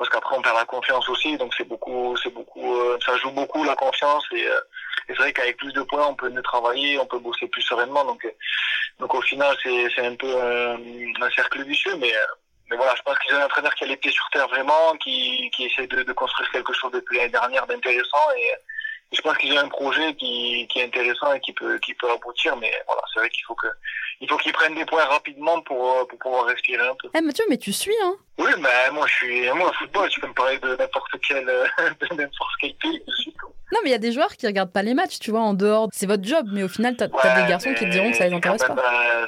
parce 0.00 0.08
qu'après 0.08 0.34
on 0.34 0.40
perd 0.40 0.56
la 0.56 0.64
confiance 0.64 1.06
aussi, 1.10 1.36
donc 1.36 1.52
c'est 1.54 1.68
beaucoup, 1.68 2.16
c'est 2.16 2.32
beaucoup, 2.32 2.74
euh, 2.74 2.98
ça 3.04 3.14
joue 3.18 3.30
beaucoup 3.32 3.64
la 3.64 3.76
confiance 3.76 4.24
et, 4.32 4.46
euh, 4.46 4.58
et 5.08 5.12
c'est 5.12 5.18
vrai 5.18 5.32
qu'avec 5.34 5.58
plus 5.58 5.74
de 5.74 5.82
points 5.82 6.06
on 6.06 6.14
peut 6.14 6.30
mieux 6.30 6.42
travailler, 6.42 6.98
on 6.98 7.04
peut 7.04 7.18
bosser 7.18 7.46
plus 7.48 7.60
sereinement, 7.60 8.06
donc 8.06 8.26
donc 8.98 9.14
au 9.14 9.20
final 9.20 9.54
c'est 9.62 9.88
c'est 9.94 10.06
un 10.06 10.14
peu 10.14 10.34
un 10.40 11.30
cercle 11.36 11.62
vicieux, 11.64 11.96
mais 11.96 12.14
mais 12.70 12.76
voilà, 12.76 12.94
je 12.96 13.02
pense 13.02 13.18
qu'ils 13.18 13.34
ont 13.34 13.40
un 13.40 13.44
entraîneur 13.44 13.74
qui 13.74 13.84
a 13.84 13.88
les 13.88 13.96
pieds 13.98 14.12
sur 14.12 14.26
terre 14.32 14.48
vraiment, 14.48 14.96
qui, 15.02 15.50
qui 15.54 15.66
essaie 15.66 15.88
de, 15.88 16.02
de 16.02 16.12
construire 16.14 16.50
quelque 16.50 16.72
chose 16.72 16.92
depuis 16.92 17.18
l'année 17.18 17.28
dernière 17.30 17.66
d'intéressant 17.66 18.30
et, 18.38 18.52
je 19.12 19.20
pense 19.22 19.36
qu'ils 19.38 19.52
ont 19.54 19.58
un 19.58 19.68
projet 19.68 20.14
qui, 20.14 20.66
qui 20.70 20.78
est 20.80 20.84
intéressant 20.84 21.32
et 21.32 21.40
qui 21.40 21.52
peut, 21.52 21.78
qui 21.78 21.94
peut 21.94 22.10
aboutir, 22.10 22.56
mais 22.56 22.72
voilà, 22.86 23.02
c'est 23.12 23.20
vrai 23.20 23.30
qu'il 23.30 23.44
faut 23.44 23.54
que, 23.54 23.66
il 24.20 24.28
faut 24.28 24.36
qu'ils 24.36 24.52
prennent 24.52 24.74
des 24.74 24.84
points 24.84 25.04
rapidement 25.04 25.60
pour, 25.62 26.06
pour 26.08 26.18
pouvoir 26.18 26.46
respirer 26.46 26.86
un 26.86 26.94
peu. 26.94 27.08
Eh 27.14 27.20
Mathieu, 27.20 27.44
mais 27.48 27.58
tu 27.58 27.72
suis, 27.72 27.94
hein 28.04 28.14
Oui, 28.38 28.50
mais 28.58 28.90
moi, 28.92 29.06
je 29.06 29.14
suis, 29.14 29.50
moi, 29.50 29.72
football, 29.78 30.08
tu 30.10 30.20
peux 30.20 30.28
me 30.28 30.34
parler 30.34 30.58
de 30.58 30.76
n'importe 30.76 31.10
quel, 31.26 31.44
de 31.46 32.14
n'importe 32.14 32.52
quel 32.60 32.74
pays. 32.74 33.02
Non, 33.72 33.78
mais 33.82 33.90
il 33.90 33.92
y 33.92 33.96
a 33.96 33.98
des 33.98 34.12
joueurs 34.12 34.36
qui 34.36 34.46
regardent 34.46 34.72
pas 34.72 34.82
les 34.82 34.94
matchs, 34.94 35.18
tu 35.20 35.30
vois, 35.30 35.40
en 35.40 35.54
dehors. 35.54 35.88
C'est 35.92 36.06
votre 36.06 36.24
job, 36.24 36.46
mais 36.52 36.62
au 36.62 36.68
final, 36.68 36.96
t'as 36.96 37.06
as 37.06 37.42
des 37.42 37.48
garçons 37.48 37.72
qui 37.74 37.84
te 37.84 37.90
diront 37.90 38.10
que 38.10 38.16
ça 38.16 38.26
les 38.26 38.34
intéresse 38.34 38.62
pas. 38.62 38.74
Euh, 38.74 39.26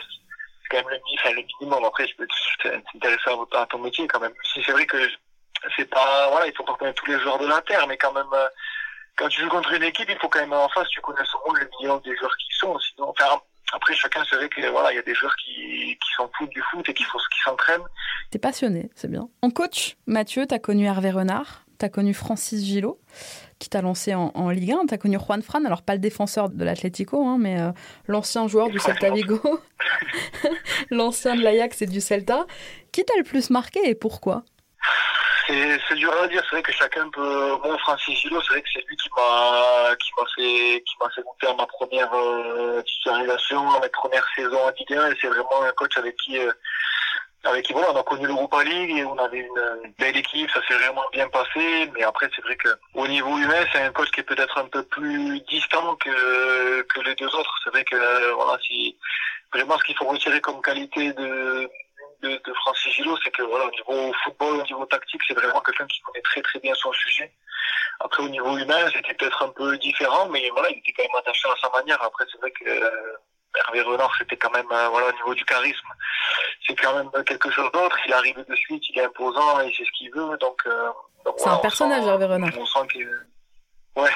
c'est 0.62 0.76
quand 0.76 0.88
même 0.88 0.98
le, 1.24 1.30
le 1.30 1.42
minimum. 1.60 1.84
Après, 1.84 2.06
je 2.08 2.16
peux 2.16 2.26
t'intéresser 2.62 3.30
à, 3.52 3.66
ton 3.66 3.78
métier 3.78 4.06
quand 4.08 4.20
même. 4.20 4.32
Si 4.52 4.62
c'est 4.64 4.72
vrai 4.72 4.84
que 4.86 4.98
c'est 5.76 5.88
pas, 5.88 6.28
voilà, 6.30 6.46
il 6.46 6.54
faut 6.56 6.64
pas 6.64 6.74
connaître 6.74 7.00
tous 7.02 7.10
les 7.10 7.20
joueurs 7.20 7.38
de 7.38 7.46
l'Inter, 7.46 7.78
mais 7.86 7.96
quand 7.96 8.12
même, 8.12 8.26
euh, 8.32 8.48
quand 9.16 9.28
tu 9.28 9.42
joues 9.42 9.48
contre 9.48 9.72
une 9.72 9.82
équipe, 9.82 10.08
il 10.08 10.18
faut 10.18 10.28
quand 10.28 10.40
même 10.40 10.52
en 10.52 10.68
face, 10.68 10.88
tu 10.88 11.00
connais 11.00 11.24
son 11.24 11.38
rôle, 11.38 11.58
le 11.60 11.68
million 11.80 11.98
des 11.98 12.16
joueurs 12.16 12.36
qui 12.36 12.56
sont. 12.56 12.78
Sinon, 12.78 13.08
enfin, 13.10 13.40
après, 13.72 13.94
chacun 13.94 14.22
c'est 14.28 14.36
vrai 14.36 14.48
que 14.48 14.66
voilà, 14.70 14.92
il 14.92 14.96
y 14.96 14.98
a 14.98 15.02
des 15.02 15.14
joueurs 15.14 15.34
qui, 15.36 15.98
qui 15.98 16.12
s'en 16.16 16.30
foutent 16.36 16.50
du 16.50 16.62
foot 16.70 16.88
et 16.88 16.94
qui, 16.94 17.04
qui 17.04 17.40
s'entraînent. 17.44 17.84
T'es 18.30 18.38
passionné, 18.38 18.90
c'est 18.94 19.10
bien. 19.10 19.28
En 19.42 19.50
coach, 19.50 19.96
Mathieu, 20.06 20.46
t'as 20.46 20.58
connu 20.58 20.86
Hervé 20.86 21.10
Renard, 21.10 21.64
t'as 21.78 21.88
connu 21.88 22.14
Francis 22.14 22.64
Gillot, 22.64 23.00
qui 23.58 23.68
t'a 23.68 23.80
lancé 23.82 24.14
en, 24.14 24.50
Ligue 24.50 24.72
1. 24.72 24.86
T'as 24.86 24.98
connu 24.98 25.18
Juan 25.18 25.42
Fran, 25.42 25.64
alors 25.64 25.82
pas 25.82 25.94
le 25.94 26.00
défenseur 26.00 26.48
de 26.48 26.64
l'Atlético, 26.64 27.26
hein, 27.26 27.38
mais 27.38 27.60
euh, 27.60 27.72
l'ancien 28.06 28.46
joueur 28.46 28.68
du 28.68 28.78
Celta 28.78 29.10
Vigo, 29.10 29.40
l'ancien 30.90 31.34
de 31.34 31.42
l'Ajax 31.42 31.82
et 31.82 31.86
du 31.86 32.00
Celta. 32.00 32.46
Qui 32.92 33.04
t'a 33.04 33.14
le 33.16 33.24
plus 33.24 33.50
marqué 33.50 33.80
et 33.84 33.94
pourquoi? 33.94 34.44
C'est 35.88 35.94
dur 35.96 36.12
à 36.20 36.28
dire. 36.28 36.42
C'est 36.44 36.56
vrai 36.56 36.62
que 36.62 36.72
chacun 36.72 37.08
peut. 37.10 37.56
Bon, 37.62 37.76
Francis 37.78 38.18
c'est 38.22 38.28
vrai 38.28 38.62
que 38.62 38.68
c'est 38.72 38.84
lui 38.86 38.96
qui 38.96 39.08
m'a 39.16 39.94
qui 39.96 40.10
m'a 40.16 40.24
fait 40.36 40.82
qui 40.86 40.94
m'a 41.00 41.10
fait 41.10 41.22
monter 41.24 41.46
à 41.46 41.54
ma 41.54 41.66
première 41.66 42.12
euh, 42.14 42.82
titularisation, 42.82 43.70
à 43.70 43.80
ma 43.80 43.88
première 43.88 44.26
saison 44.34 44.58
en 44.58 44.70
Ligue 44.70 44.94
1. 44.94 45.10
Et 45.10 45.16
c'est 45.20 45.28
vraiment 45.28 45.62
un 45.62 45.72
coach 45.72 45.96
avec 45.96 46.16
qui 46.16 46.38
euh, 46.38 46.52
avec 47.44 47.66
qui 47.66 47.72
voilà, 47.72 47.92
on 47.92 47.96
a 47.96 48.02
connu 48.04 48.26
l'Europa 48.26 48.62
League 48.62 48.96
et 48.96 49.04
on 49.04 49.18
avait 49.18 49.38
une 49.40 49.92
belle 49.98 50.16
équipe, 50.16 50.50
ça 50.50 50.60
s'est 50.66 50.74
vraiment 50.74 51.04
bien 51.12 51.28
passé. 51.28 51.90
Mais 51.94 52.04
après, 52.04 52.30
c'est 52.34 52.42
vrai 52.42 52.56
que 52.56 52.68
au 52.94 53.06
niveau 53.08 53.36
humain, 53.36 53.64
c'est 53.72 53.82
un 53.82 53.92
coach 53.92 54.10
qui 54.10 54.20
est 54.20 54.24
peut-être 54.24 54.58
un 54.58 54.66
peu 54.66 54.84
plus 54.84 55.40
distant 55.48 55.96
que 55.96 56.82
que 56.82 57.00
les 57.00 57.14
deux 57.16 57.34
autres. 57.34 57.54
C'est 57.64 57.70
vrai 57.70 57.84
que 57.84 58.32
voilà, 58.34 58.58
si 58.62 58.96
vraiment 59.52 59.76
ce 59.78 59.84
qu'il 59.84 59.96
faut 59.96 60.06
retirer 60.06 60.40
comme 60.40 60.62
qualité 60.62 61.12
de 61.12 61.68
de, 62.22 62.40
de 62.44 62.54
Francis 62.54 62.92
Gillot, 62.94 63.16
c'est 63.22 63.30
que 63.30 63.42
voilà, 63.42 63.66
au 63.66 63.70
niveau 63.70 64.12
football, 64.24 64.60
au 64.60 64.62
niveau 64.62 64.86
tactique, 64.86 65.20
c'est 65.26 65.34
vraiment 65.34 65.60
quelqu'un 65.60 65.86
qui 65.86 66.00
connaît 66.00 66.22
très 66.22 66.42
très 66.42 66.58
bien 66.60 66.74
son 66.74 66.92
sujet. 66.92 67.32
Après, 68.00 68.22
au 68.22 68.28
niveau 68.28 68.56
humain, 68.56 68.88
c'était 68.92 69.14
peut-être 69.14 69.42
un 69.42 69.48
peu 69.48 69.76
différent, 69.78 70.28
mais 70.28 70.48
voilà, 70.50 70.70
il 70.70 70.78
était 70.78 70.92
quand 70.92 71.02
même 71.02 71.16
attaché 71.18 71.48
à 71.48 71.54
sa 71.60 71.68
manière. 71.78 72.02
Après, 72.02 72.24
c'est 72.30 72.38
vrai 72.38 72.50
que 72.50 72.68
euh, 72.68 73.16
Hervé 73.58 73.82
Renard, 73.82 74.12
c'était 74.18 74.36
quand 74.36 74.50
même, 74.50 74.70
euh, 74.72 74.88
voilà, 74.88 75.08
au 75.08 75.12
niveau 75.12 75.34
du 75.34 75.44
charisme, 75.44 75.88
c'est 76.66 76.74
quand 76.76 76.94
même 76.94 77.24
quelque 77.24 77.50
chose 77.50 77.70
d'autre. 77.72 77.98
Il 78.06 78.12
arrive 78.12 78.44
de 78.48 78.54
suite, 78.56 78.82
il 78.90 78.98
est 78.98 79.04
imposant, 79.04 79.60
il 79.60 79.74
sait 79.74 79.84
ce 79.84 79.92
qu'il 79.92 80.10
veut, 80.12 80.36
donc. 80.38 80.62
Euh, 80.66 80.90
c'est 81.36 81.48
un 81.48 81.56
personnage, 81.58 82.04
Hervé 82.04 82.26
Renard. 82.26 82.50
On 82.58 82.66
sent 82.66 82.86
qu'il, 82.92 83.08
ouais. 83.96 84.10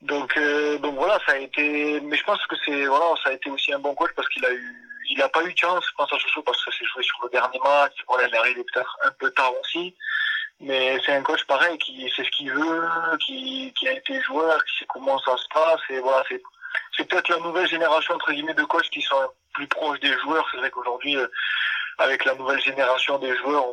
Donc, 0.00 0.36
donc 0.80 0.94
voilà, 0.96 1.18
ça 1.26 1.32
a 1.32 1.36
été, 1.36 2.00
mais 2.00 2.16
je 2.16 2.24
pense 2.24 2.44
que 2.46 2.56
c'est, 2.64 2.86
voilà, 2.86 3.14
ça 3.22 3.30
a 3.30 3.32
été 3.32 3.50
aussi 3.50 3.72
un 3.72 3.78
bon 3.78 3.94
coach 3.94 4.10
parce 4.16 4.28
qu'il 4.30 4.44
a 4.44 4.52
eu 4.52 4.91
il 5.12 5.18
n'a 5.18 5.28
pas 5.28 5.42
eu 5.44 5.52
de 5.52 5.58
chance, 5.58 5.84
je 5.86 5.94
pense 5.94 6.10
à 6.10 6.18
Chouchou 6.18 6.42
parce 6.42 6.64
que 6.64 6.70
c'est 6.72 6.86
joué 6.86 7.02
sur 7.02 7.18
le 7.22 7.28
dernier 7.28 7.58
match. 7.62 7.92
Voilà, 8.08 8.28
il 8.28 8.34
est 8.34 8.38
arrivé 8.38 8.64
peut-être 8.72 8.96
un 9.04 9.10
peu 9.10 9.30
tard 9.32 9.52
aussi. 9.60 9.94
Mais 10.58 10.98
c'est 11.04 11.12
un 11.12 11.22
coach 11.22 11.44
pareil 11.44 11.76
qui 11.78 12.10
sait 12.16 12.24
ce 12.24 12.30
qu'il 12.30 12.50
veut, 12.50 12.88
qui, 13.18 13.72
a 13.86 13.92
été 13.92 14.22
joueur, 14.22 14.64
qui 14.64 14.78
sait 14.78 14.86
comment 14.88 15.18
ça 15.18 15.36
se 15.36 15.46
passe. 15.52 15.80
Et 15.90 15.98
voilà, 15.98 16.24
c'est, 16.28 16.40
c'est 16.96 17.04
peut-être 17.04 17.28
la 17.28 17.40
nouvelle 17.40 17.68
génération 17.68 18.14
entre 18.14 18.32
guillemets 18.32 18.54
de 18.54 18.64
coachs 18.64 18.88
qui 18.88 19.02
sont 19.02 19.28
plus 19.52 19.66
proches 19.66 20.00
des 20.00 20.16
joueurs. 20.20 20.46
C'est 20.50 20.58
vrai 20.58 20.70
qu'aujourd'hui, 20.70 21.16
euh, 21.16 21.26
avec 21.98 22.24
la 22.24 22.34
nouvelle 22.34 22.60
génération 22.60 23.18
des 23.18 23.36
joueurs, 23.36 23.64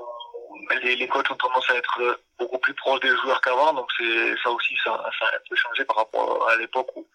les, 0.84 0.96
les 0.96 1.08
coachs 1.08 1.30
ont 1.32 1.36
tendance 1.36 1.70
à 1.70 1.76
être 1.76 2.20
beaucoup 2.38 2.58
plus 2.60 2.74
proches 2.74 3.00
des 3.02 3.10
joueurs 3.10 3.42
qu'avant. 3.42 3.74
Donc 3.74 3.88
c'est 3.98 4.36
ça 4.44 4.50
aussi, 4.50 4.76
ça, 4.84 4.92
ça 5.20 5.26
a 5.26 5.36
un 5.36 5.40
peu 5.50 5.56
changé 5.56 5.86
par 5.86 5.98
rapport 5.98 6.50
à 6.50 6.56
l'époque 6.58 6.90
où 6.96 7.06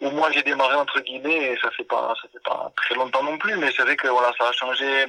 où 0.00 0.10
moi 0.10 0.30
j'ai 0.32 0.42
démarré 0.42 0.74
entre 0.74 1.00
guillemets 1.00 1.52
et 1.52 1.58
ça 1.58 1.70
fait 1.70 1.84
pas 1.84 2.12
ça 2.20 2.28
fait 2.32 2.42
pas 2.44 2.72
très 2.76 2.94
longtemps 2.94 3.22
non 3.22 3.38
plus 3.38 3.54
mais 3.56 3.70
c'est 3.70 3.82
vrai 3.82 3.94
que 3.94 4.08
voilà 4.08 4.32
ça 4.36 4.48
a 4.48 4.52
changé 4.52 5.06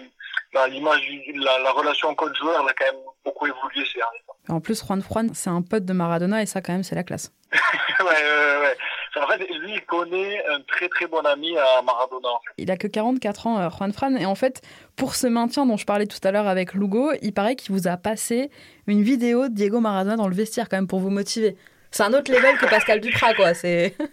bah, 0.53 0.67
l'image 0.67 1.01
la, 1.35 1.57
la 1.59 1.71
relation 1.71 2.13
coach 2.13 2.37
joueur 2.37 2.61
elle 2.61 2.69
a 2.69 2.73
quand 2.73 2.85
même 2.85 3.01
beaucoup 3.25 3.47
évolué 3.47 3.83
ces 3.91 3.97
derniers 3.97 4.19
temps. 4.27 4.53
En 4.55 4.59
plus 4.61 4.85
Juan 4.85 5.01
Fran 5.01 5.27
c'est 5.33 5.49
un 5.49 5.61
pote 5.63 5.85
de 5.85 5.93
Maradona 5.93 6.43
et 6.43 6.45
ça 6.45 6.61
quand 6.61 6.73
même 6.73 6.83
c'est 6.83 6.95
la 6.95 7.03
classe. 7.03 7.31
ouais 7.99 8.05
ouais 8.05 8.59
ouais. 8.61 8.77
En 9.15 9.27
fait, 9.27 9.37
lui, 9.37 9.73
il 9.73 9.85
connaît 9.85 10.43
un 10.47 10.61
très 10.61 10.89
très 10.89 11.05
bon 11.05 11.19
ami 11.19 11.55
à 11.57 11.81
Maradona. 11.83 12.29
Il 12.57 12.71
a 12.71 12.77
que 12.77 12.87
44 12.87 13.47
ans, 13.47 13.59
euh, 13.59 13.69
Juan 13.69 13.93
Fran, 13.93 14.15
et 14.15 14.25
en 14.25 14.35
fait, 14.35 14.61
pour 14.95 15.13
ce 15.13 15.27
maintien 15.27 15.65
dont 15.65 15.77
je 15.77 15.85
parlais 15.85 16.07
tout 16.07 16.19
à 16.23 16.31
l'heure 16.31 16.47
avec 16.47 16.73
Lugo, 16.73 17.11
il 17.21 17.33
paraît 17.33 17.55
qu'il 17.55 17.75
vous 17.75 17.87
a 17.87 17.97
passé 17.97 18.49
une 18.87 19.03
vidéo 19.03 19.49
de 19.49 19.53
Diego 19.53 19.79
Maradona 19.79 20.15
dans 20.15 20.27
le 20.27 20.35
vestiaire 20.35 20.67
quand 20.67 20.77
même 20.77 20.87
pour 20.87 20.99
vous 20.99 21.11
motiver. 21.11 21.55
C'est 21.91 22.03
un 22.03 22.13
autre 22.13 22.31
level 22.31 22.57
que 22.57 22.65
Pascal 22.65 23.01
Duprat, 23.01 23.33
quoi. 23.35 23.53
C'est. 23.53 23.95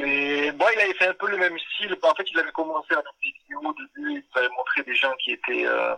Bon, 0.00 0.66
il 0.74 0.80
avait 0.80 0.94
fait 0.94 1.06
un 1.06 1.14
peu 1.14 1.30
le 1.30 1.36
même 1.36 1.56
style. 1.58 1.96
En 2.02 2.14
fait, 2.14 2.24
il 2.32 2.38
avait 2.38 2.50
commencé 2.52 2.92
à 2.92 3.02
des 3.22 3.30
vidéos 3.30 3.60
au 3.60 3.74
début. 3.74 4.24
Il 4.34 4.38
avait 4.38 4.48
montré 4.56 4.82
des 4.82 4.94
gens 4.94 5.12
qui 5.22 5.32
étaient 5.32 5.66
euh, 5.66 5.94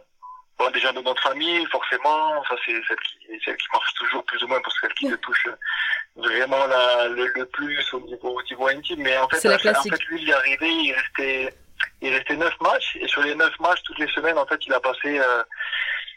bon, 0.58 0.70
des 0.70 0.80
gens 0.80 0.92
de 0.92 1.00
notre 1.00 1.22
famille, 1.22 1.64
forcément. 1.66 2.42
Ça, 2.44 2.56
c'est 2.64 2.80
celle 2.86 2.98
qui, 2.98 3.40
celle 3.44 3.56
qui 3.56 3.66
marche 3.72 3.94
toujours 3.94 4.24
plus 4.24 4.42
ou 4.42 4.48
moins 4.48 4.60
parce 4.60 4.78
qu'elle 4.80 4.92
qui 4.94 5.08
te 5.08 5.14
touche 5.16 5.48
vraiment 6.16 6.66
la, 6.66 7.08
le, 7.08 7.26
le, 7.26 7.46
plus 7.46 7.94
au 7.94 8.00
niveau, 8.00 8.38
au 8.38 8.42
niveau 8.42 8.68
intime. 8.68 9.02
Mais 9.02 9.16
en 9.18 9.28
fait, 9.28 9.44
la 9.44 9.54
en 9.54 9.82
fait, 9.82 10.04
lui, 10.08 10.22
il 10.22 10.30
est 10.30 10.34
arrivé, 10.34 10.68
il 10.70 10.92
restait, 10.92 11.54
il 12.00 12.12
restait 12.14 12.36
neuf 12.36 12.54
matchs. 12.60 12.96
Et 13.00 13.08
sur 13.08 13.22
les 13.22 13.34
neuf 13.34 13.58
matchs, 13.60 13.82
toutes 13.84 13.98
les 13.98 14.08
semaines, 14.08 14.38
en 14.38 14.46
fait, 14.46 14.64
il 14.66 14.72
a 14.72 14.80
passé... 14.80 15.18
Euh, 15.18 15.42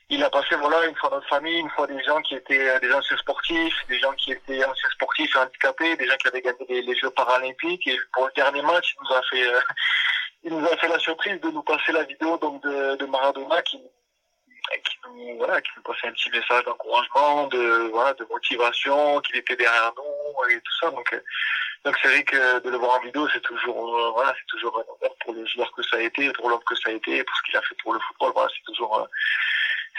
il 0.09 0.23
a 0.23 0.29
passé 0.29 0.55
voilà 0.55 0.85
une 0.85 0.95
fois 0.95 1.09
notre 1.09 1.27
famille, 1.27 1.57
une 1.57 1.69
fois 1.71 1.87
des 1.87 2.01
gens 2.03 2.21
qui 2.21 2.35
étaient 2.35 2.69
euh, 2.69 2.79
des 2.79 2.93
anciens 2.93 3.17
sportifs, 3.17 3.73
des 3.89 3.97
gens 3.97 4.11
qui 4.13 4.33
étaient 4.33 4.63
anciens 4.63 4.89
sportifs 4.91 5.35
et 5.35 5.39
handicapés, 5.39 5.95
des 5.95 6.05
gens 6.05 6.15
qui 6.17 6.27
avaient 6.27 6.41
gagné 6.41 6.81
les, 6.83 6.95
Jeux 6.95 7.09
paralympiques. 7.09 7.87
Et 7.87 7.97
pour 8.13 8.27
le 8.27 8.31
dernier 8.35 8.61
match, 8.61 8.93
il 8.93 9.03
nous 9.03 9.15
a 9.15 9.21
fait 9.23 9.47
euh, 9.47 9.59
il 10.43 10.55
nous 10.55 10.67
a 10.67 10.77
fait 10.77 10.87
la 10.87 10.99
surprise 10.99 11.41
de 11.41 11.49
nous 11.49 11.63
passer 11.63 11.91
la 11.91 12.03
vidéo 12.03 12.37
donc 12.37 12.61
de, 12.61 12.97
de 12.97 13.05
Maradona 13.05 13.63
qui 13.63 13.81
qui 14.83 14.97
nous 15.05 15.37
voilà 15.37 15.61
qui 15.61 15.69
nous 15.75 15.83
passait 15.83 16.07
un 16.07 16.11
petit 16.11 16.29
message 16.29 16.63
d'encouragement, 16.65 17.47
de 17.47 17.89
voilà 17.91 18.13
de 18.13 18.25
motivation, 18.29 19.19
qu'il 19.21 19.37
était 19.37 19.55
derrière 19.55 19.93
nous 19.95 20.49
et 20.49 20.59
tout 20.59 20.77
ça. 20.79 20.91
Donc 20.91 21.11
euh, 21.13 21.19
donc 21.83 21.95
c'est 22.01 22.07
vrai 22.07 22.23
que 22.23 22.59
de 22.59 22.69
le 22.69 22.77
voir 22.77 22.97
en 22.99 23.03
vidéo, 23.03 23.27
c'est 23.31 23.41
toujours 23.41 24.13
voilà 24.13 24.33
c'est 24.37 24.47
toujours 24.47 24.77
un 24.77 24.81
honneur 24.81 25.15
pour 25.21 25.33
le 25.33 25.45
joueur 25.45 25.71
que 25.71 25.83
ça 25.83 25.97
a 25.97 26.01
été, 26.01 26.31
pour 26.31 26.49
l'homme 26.49 26.63
que 26.65 26.75
ça 26.75 26.89
a 26.89 26.93
été, 26.93 27.23
pour 27.23 27.37
ce 27.37 27.43
qu'il 27.43 27.57
a 27.57 27.61
fait 27.61 27.75
pour 27.81 27.93
le 27.93 27.99
football. 27.99 28.31
Voilà 28.33 28.49
c'est 28.55 28.65
toujours 28.65 29.07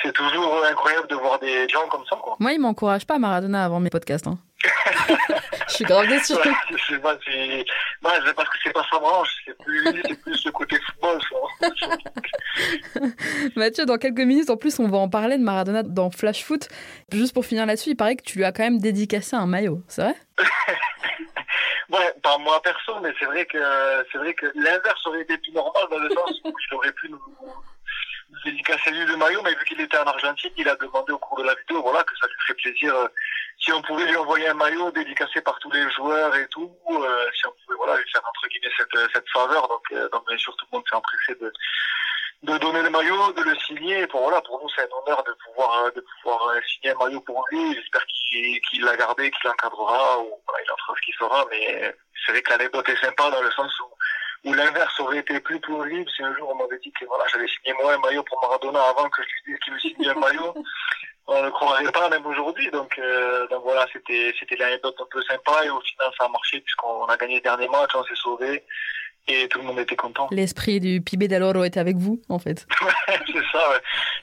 c'est 0.03 0.13
toujours 0.13 0.65
incroyable 0.71 1.09
de 1.09 1.15
voir 1.15 1.39
des 1.39 1.69
gens 1.69 1.87
comme 1.89 2.05
ça. 2.09 2.17
Quoi. 2.17 2.37
Moi, 2.39 2.53
il 2.53 2.61
m'encourage 2.61 3.07
pas 3.07 3.19
Maradona 3.19 3.65
avant 3.65 3.81
mes 3.81 3.91
podcasts. 3.91 4.27
Hein. 4.27 4.39
je 5.69 5.75
suis 5.75 5.85
grave 5.85 6.09
déçu. 6.09 6.35
Ouais, 6.35 6.41
c'est 6.71 6.99
c'est... 7.25 7.67
Ouais, 8.05 8.33
parce 8.35 8.49
que 8.49 8.59
c'est 8.63 8.73
pas 8.73 8.85
sa 8.91 8.99
branche, 8.99 9.31
c'est 9.45 9.57
plus, 9.59 9.85
plus 10.23 10.45
le 10.45 10.51
côté 10.51 10.77
football. 10.79 11.21
Mathieu, 13.57 13.85
dans 13.85 13.99
quelques 13.99 14.21
minutes, 14.21 14.51
en 14.51 14.57
plus, 14.57 14.79
on 14.79 14.89
va 14.89 14.99
en 14.99 15.09
parler 15.09 15.39
de 15.39 15.43
Maradona 15.43 15.83
dans 15.83 16.11
Flash 16.11 16.45
Foot. 16.45 16.69
Juste 17.13 17.35
pour 17.35 17.47
finir 17.47 17.67
là-dessus, 17.67 17.91
il 17.91 17.97
paraît 17.97 18.17
que 18.17 18.23
tu 18.23 18.39
lui 18.39 18.45
as 18.45 18.53
quand 18.53 18.65
même 18.65 18.79
dédicacé 18.79 19.37
un 19.37 19.47
maillot, 19.47 19.83
c'est 19.89 20.03
vrai? 20.03 20.15
Ouais, 21.89 22.13
pas 22.21 22.37
moi 22.39 22.61
perso, 22.63 22.99
mais 23.01 23.13
c'est 23.19 23.27
vrai 23.27 23.47
que 23.47 23.59
c'est 24.11 24.19
vrai 24.19 24.35
que 24.35 24.47
l'inverse 24.57 25.07
aurait 25.07 25.23
été 25.23 25.39
plus 25.39 25.53
normal 25.53 25.85
dans 25.89 25.99
le 25.99 26.11
sens 26.11 26.33
où 26.45 26.49
il 26.49 26.75
aurait 26.75 26.93
pu 26.93 27.09
nous 27.09 27.21
dédicacé 28.47 28.91
lui 28.91 29.05
le 29.05 29.17
maillot, 29.17 29.43
mais 29.43 29.55
vu 29.55 29.65
qu'il 29.65 29.81
était 29.81 29.99
en 29.99 30.05
Argentine, 30.05 30.53
il 30.57 30.69
a 30.69 30.77
demandé 30.77 31.13
au 31.13 31.19
cours 31.19 31.39
de 31.39 31.45
la 31.45 31.55
vidéo, 31.55 31.83
voilà, 31.83 32.03
que 32.05 32.17
ça 32.17 32.27
lui 32.27 32.35
ferait 32.41 32.55
plaisir 32.55 32.95
euh, 32.95 33.09
si 33.59 33.73
on 33.73 33.83
pouvait 33.83 34.07
lui 34.07 34.17
envoyer 34.17 34.49
un 34.49 34.55
maillot 34.55 34.91
dédicacé 34.93 35.41
par 35.41 35.59
tous 35.59 35.71
les 35.71 35.91
joueurs 35.91 36.35
et 36.37 36.47
tout, 36.49 36.71
euh, 36.91 37.31
si 37.35 37.47
on 37.47 37.53
pouvait 37.65 37.77
voilà 37.77 37.97
lui 37.97 38.11
faire 38.11 38.23
entre 38.29 38.49
guillemets 38.49 38.75
cette, 38.77 39.13
cette 39.13 39.29
faveur. 39.31 39.67
Donc, 39.69 39.83
euh, 39.93 40.09
bien 40.29 40.39
sûr 40.39 40.55
tout 40.57 40.67
le 40.71 40.77
monde 40.77 40.85
s'est 40.89 40.97
empressé 40.97 41.35
de 41.41 41.53
de 42.43 42.59
donner 42.59 42.83
le 42.83 42.91
maillot, 42.91 43.33
de 43.33 43.43
le 43.43 43.57
signer. 43.57 44.07
Pour 44.07 44.21
voilà, 44.21 44.41
pour 44.43 44.61
nous 44.63 44.69
c'est 44.77 44.83
un 44.83 44.97
honneur 45.03 45.25
de 45.25 45.35
pouvoir 45.45 45.93
de 45.93 46.05
pouvoir 46.23 46.55
signer 46.69 46.95
un 46.95 47.05
maillot 47.05 47.21
pour 47.23 47.45
lui. 47.51 47.75
J'espère 47.75 48.05
qu'il 48.07 48.61
qu'il 48.61 48.85
l'a 48.85 48.97
gardé, 48.97 49.31
qu'il 49.31 49.49
l'encadrera 49.49 50.21
ou 50.21 50.31
voilà, 50.47 50.65
il 50.65 50.71
en 50.71 50.77
fera 50.77 50.95
ce 50.97 51.03
qu'il 51.03 51.15
fera. 51.15 51.47
Mais 51.51 51.95
c'est 52.25 52.33
vrai 52.33 52.43
que 52.43 52.51
l'anecdote 52.51 52.89
est 52.89 53.05
sympa 53.05 53.31
dans 53.31 53.43
le 53.43 53.51
sens 53.53 53.73
où 53.81 53.96
ou 54.47 54.55
l'inverse 54.55 54.99
aurait 55.01 55.19
été 55.19 55.41
plus 55.41 55.61
plausible 55.61 56.09
si 56.11 56.23
un 56.23 56.35
jour 56.37 56.49
on 56.51 56.55
m'avait 56.55 56.79
dit 56.79 56.93
que 56.93 57.05
voilà, 57.07 57.25
j'avais 57.33 57.49
signé 57.49 57.75
moi 57.83 57.95
un 57.95 57.99
maillot 57.99 58.23
pour 58.23 58.41
Maradona 58.41 58.81
avant 58.81 59.09
que 59.11 59.23
je 59.23 59.29
lui 59.29 59.53
dise 59.53 59.59
qu'il 59.61 59.73
me 59.75 59.79
signe 59.79 60.09
un 60.09 60.15
maillot. 60.15 60.55
On 61.29 61.43
ne 61.43 61.51
croirait 61.51 61.91
pas 61.91 62.09
même 62.09 62.25
aujourd'hui. 62.25 62.71
Donc, 62.71 62.97
euh, 63.01 63.49
donc 63.49 63.65
voilà, 63.65 63.85
c'était 63.93 64.33
c'était 64.39 64.55
l'anecdote 64.55 64.95
un 65.01 65.07
peu 65.11 65.21
sympa 65.25 65.65
et 65.65 65.71
au 65.71 65.81
final 65.81 66.13
ça 66.17 66.27
a 66.27 66.29
marché 66.29 66.61
puisqu'on 66.61 67.05
a 67.07 67.17
gagné 67.17 67.37
le 67.37 67.41
dernier 67.41 67.67
match, 67.67 67.91
on 67.97 68.05
s'est 68.05 68.15
sauvé. 68.15 68.65
Et 69.29 69.49
tout 69.49 69.59
le 69.59 69.65
monde 69.65 69.79
était 69.79 69.97
content. 69.97 70.29
L'esprit 70.31 70.81
du 70.81 71.01
Pibe 71.01 71.25
del 71.25 71.43
Oro 71.43 71.65
était 71.65 71.81
avec 71.81 71.97
vous, 71.97 72.21
en 72.29 72.39
fait. 72.39 72.67
Ouais, 73.09 73.19
c'est 73.27 73.35
ça, 73.53 73.71
ouais. 73.71 73.77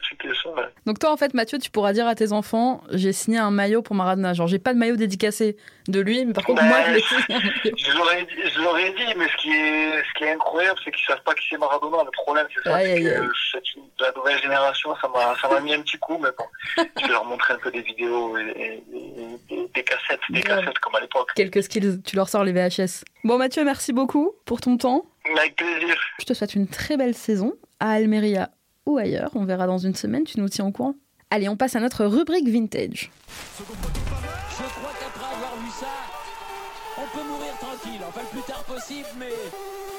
C'était 0.10 0.34
ça, 0.44 0.50
ouais. 0.50 0.68
Donc 0.86 1.00
toi, 1.00 1.12
en 1.14 1.16
fait, 1.18 1.34
Mathieu, 1.34 1.58
tu 1.58 1.72
pourras 1.72 1.94
dire 1.94 2.06
à 2.06 2.16
tes 2.16 2.34
enfants, 2.34 2.84
j'ai 2.92 3.14
signé 3.14 3.38
un 3.38 3.50
maillot 3.50 3.82
pour 3.82 3.96
Maradona. 3.96 4.34
Genre, 4.34 4.48
j'ai 4.48 4.60
pas 4.60 4.74
de 4.74 4.80
maillot 4.80 4.98
dédicacé 4.98 5.56
de 5.88 6.00
lui, 6.02 6.26
mais 6.26 6.34
par 6.34 6.44
contre, 6.44 6.62
Ben, 6.62 6.68
moi, 6.68 6.78
je 6.88 6.92
l'ai 6.94 7.00
signé. 7.02 7.78
Je 7.78 8.62
leur 8.62 8.78
ai 8.78 8.90
dit, 8.92 9.14
mais 9.18 9.26
ce 9.30 9.38
qui 9.42 9.52
est, 9.52 10.04
ce 10.04 10.14
qui 10.18 10.24
est 10.26 10.32
incroyable, 10.34 10.78
c'est 10.84 10.92
qu'ils 10.92 11.06
savent 11.06 11.24
pas 11.24 11.34
qui 11.34 11.46
c'est 11.50 11.58
Maradona. 11.58 12.04
Le 12.04 12.12
problème, 12.12 12.46
c'est 12.54 12.70
ça, 12.70 12.76
Aïe, 12.76 12.86
c'est 12.88 12.92
aïe, 12.94 13.04
que 13.04 13.32
cette- 13.52 13.64
la 14.00 14.12
nouvelle 14.16 14.42
génération, 14.42 14.94
ça 15.02 15.08
m'a, 15.08 15.36
ça 15.42 15.48
m'a 15.48 15.60
mis 15.62 15.74
un 15.74 15.82
petit 15.82 15.98
coup, 15.98 16.18
mais 16.22 16.30
bon. 16.38 16.84
Je 17.02 17.08
vais 17.08 17.12
leur 17.14 17.24
montrer 17.26 17.54
un 17.54 17.58
peu 17.60 17.72
des 17.72 17.82
vidéos 17.82 18.38
et, 18.38 18.84
et- 19.50 19.70
des 19.74 19.84
cassettes, 19.84 20.20
des 20.30 20.42
cassettes 20.42 20.78
comme 20.80 20.96
à 20.96 21.00
l'époque. 21.00 21.30
Quelques 21.36 21.64
skills, 21.64 22.02
tu 22.04 22.16
leur 22.18 22.28
sors 22.30 22.44
les 22.44 22.52
VHS. 22.52 23.04
Bon, 23.24 23.38
Mathieu, 23.38 23.64
merci 23.64 23.94
beaucoup 23.94 24.34
pour 24.54 24.62
ton 24.62 24.78
temps. 24.78 25.04
Avec 25.36 25.56
plaisir. 25.56 25.96
Je 26.20 26.26
te 26.26 26.34
souhaite 26.36 26.54
une 26.54 26.68
très 26.68 26.96
belle 26.96 27.16
saison 27.16 27.54
à 27.80 27.94
Almeria 27.94 28.52
ou 28.86 29.00
ailleurs. 29.00 29.32
On 29.34 29.46
verra 29.46 29.66
dans 29.66 29.80
une 29.80 29.96
semaine, 29.96 30.26
tu 30.26 30.40
nous 30.40 30.48
tiens 30.48 30.68
au 30.68 30.72
courant. 30.72 30.94
Allez, 31.32 31.50
on 31.50 31.58
passe 31.58 31.76
à 31.76 31.80
notre 31.80 32.06
rubrique 32.06 32.48
vintage. 32.48 33.10
Je 33.58 33.64
crois 33.64 34.92
qu'après 35.00 35.36
avoir 35.36 35.58
vu 35.58 35.72
ça, 35.72 35.88
on 37.00 37.18
peut 37.18 37.28
mourir 37.28 37.52
tranquille. 37.60 38.00
Enfin, 38.08 38.22
le 38.22 38.40
plus 38.40 38.46
tard 38.46 38.64
possible, 38.66 39.08
mais 39.18 39.34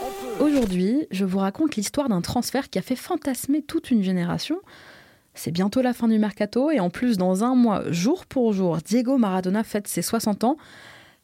on 0.00 0.38
peut. 0.38 0.44
Aujourd'hui, 0.44 1.08
je 1.10 1.24
vous 1.24 1.38
raconte 1.38 1.74
l'histoire 1.74 2.08
d'un 2.08 2.20
transfert 2.20 2.70
qui 2.70 2.78
a 2.78 2.82
fait 2.82 2.94
fantasmer 2.94 3.60
toute 3.60 3.90
une 3.90 4.04
génération. 4.04 4.60
C'est 5.34 5.50
bientôt 5.50 5.82
la 5.82 5.92
fin 5.92 6.06
du 6.06 6.20
mercato 6.20 6.70
et 6.70 6.78
en 6.78 6.90
plus, 6.90 7.16
dans 7.16 7.42
un 7.42 7.56
mois, 7.56 7.90
jour 7.90 8.24
pour 8.24 8.52
jour, 8.52 8.76
Diego 8.76 9.18
Maradona 9.18 9.64
fête 9.64 9.88
ses 9.88 10.02
60 10.02 10.44
ans. 10.44 10.58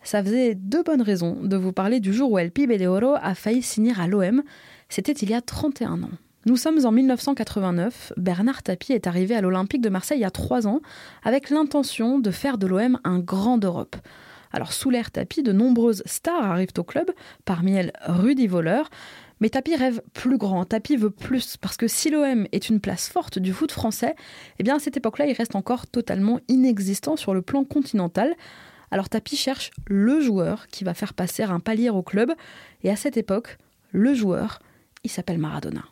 Ça 0.03 0.23
faisait 0.23 0.55
deux 0.55 0.83
bonnes 0.83 1.03
raisons 1.03 1.37
de 1.43 1.57
vous 1.57 1.73
parler 1.73 2.01
du 2.01 2.13
jour 2.13 2.33
où 2.33 2.39
El 2.39 2.51
Pibe 2.51 2.73
de 2.73 2.87
Oro 2.87 3.17
a 3.21 3.35
failli 3.35 3.63
signer 3.63 3.93
à 3.99 4.07
l'OM. 4.07 4.43
C'était 4.89 5.13
il 5.13 5.31
y 5.31 5.35
a 5.35 5.41
31 5.41 6.03
ans. 6.03 6.11
Nous 6.47 6.57
sommes 6.57 6.87
en 6.87 6.91
1989. 6.91 8.15
Bernard 8.17 8.63
Tapie 8.63 8.95
est 8.95 9.07
arrivé 9.07 9.35
à 9.35 9.43
l'Olympique 9.43 9.83
de 9.83 9.91
Marseille 9.91 10.19
il 10.19 10.23
y 10.23 10.25
a 10.25 10.31
trois 10.31 10.67
ans 10.67 10.81
avec 11.23 11.51
l'intention 11.51 12.19
de 12.19 12.31
faire 12.31 12.57
de 12.57 12.67
l'OM 12.67 12.99
un 13.05 13.19
grand 13.19 13.59
d'Europe. 13.59 13.97
Alors, 14.53 14.73
sous 14.73 14.91
l'ère 14.91 15.11
Tapie, 15.11 15.43
de 15.43 15.53
nombreuses 15.53 16.03
stars 16.07 16.45
arrivent 16.45 16.73
au 16.79 16.83
club, 16.83 17.11
parmi 17.45 17.73
elles 17.73 17.93
Rudy 18.07 18.47
Voleur. 18.47 18.91
Mais 19.41 19.49
Tapie 19.49 19.77
rêve 19.77 20.03
plus 20.13 20.39
grand, 20.39 20.65
Tapie 20.65 20.97
veut 20.97 21.11
plus, 21.11 21.57
parce 21.57 21.77
que 21.77 21.89
si 21.89 22.11
l'OM 22.11 22.47
est 22.53 22.69
une 22.69 22.81
place 22.81 23.09
forte 23.09 23.39
du 23.39 23.53
foot 23.53 23.73
français, 23.73 24.15
eh 24.59 24.63
bien 24.63 24.77
à 24.77 24.79
cette 24.79 24.97
époque-là, 24.97 25.27
il 25.27 25.33
reste 25.33 25.57
encore 25.57 25.87
totalement 25.87 26.41
inexistant 26.49 27.17
sur 27.17 27.33
le 27.33 27.43
plan 27.43 27.65
continental. 27.65 28.35
Alors 28.91 29.09
Tapie 29.09 29.37
cherche 29.37 29.71
le 29.87 30.21
joueur 30.21 30.67
qui 30.67 30.85
va 30.85 30.95
faire 30.95 31.15
passer 31.15 31.45
un 31.45 31.61
palier 31.61 31.91
au 31.91 32.03
club, 32.03 32.33
et 32.83 32.91
à 32.91 32.97
cette 32.97 33.17
époque, 33.17 33.59
le 33.93 34.15
joueur, 34.15 34.59
il 35.05 35.11
s'appelle 35.11 35.39
Maradona. 35.39 35.83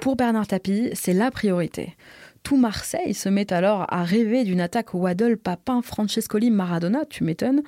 Pour 0.00 0.16
Bernard 0.16 0.46
Tapie, 0.46 0.90
c'est 0.94 1.12
la 1.12 1.30
priorité. 1.30 1.94
Tout 2.48 2.56
Marseille 2.56 3.12
se 3.12 3.28
met 3.28 3.52
alors 3.52 3.84
à 3.90 4.04
rêver 4.04 4.42
d'une 4.42 4.62
attaque 4.62 4.94
Waddle, 4.94 5.36
Papin, 5.36 5.82
Francescoli, 5.82 6.50
Maradona, 6.50 7.04
tu 7.04 7.22
m'étonnes. 7.22 7.60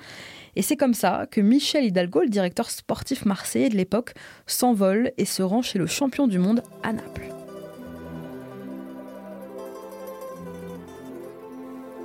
Et 0.55 0.63
c'est 0.63 0.75
comme 0.75 0.95
ça 0.95 1.27
que 1.29 1.39
Michel 1.39 1.85
Hidalgo, 1.85 2.21
le 2.21 2.29
directeur 2.29 2.71
sportif 2.71 3.23
marseillais 3.25 3.69
de 3.69 3.77
l'époque, 3.77 4.15
s'envole 4.47 5.11
et 5.19 5.25
se 5.25 5.43
rend 5.43 5.61
chez 5.61 5.77
le 5.77 5.85
champion 5.85 6.25
du 6.25 6.39
monde 6.39 6.63
à 6.81 6.93
Naples. 6.93 7.29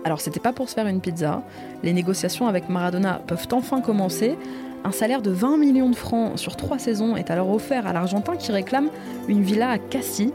Alors 0.04 0.20
c'était 0.20 0.38
pas 0.38 0.52
pour 0.52 0.68
se 0.68 0.74
faire 0.74 0.86
une 0.86 1.00
pizza. 1.00 1.42
Les 1.82 1.94
négociations 1.94 2.46
avec 2.46 2.68
Maradona 2.68 3.22
peuvent 3.26 3.48
enfin 3.52 3.80
commencer. 3.80 4.36
Un 4.84 4.92
salaire 4.92 5.22
de 5.22 5.30
20 5.30 5.56
millions 5.56 5.88
de 5.88 5.96
francs 5.96 6.38
sur 6.38 6.56
trois 6.56 6.78
saisons 6.78 7.16
est 7.16 7.30
alors 7.30 7.50
offert 7.50 7.86
à 7.86 7.94
l'Argentin 7.94 8.36
qui 8.36 8.52
réclame 8.52 8.90
une 9.28 9.42
villa 9.42 9.70
à 9.70 9.78
Cassis. 9.78 10.30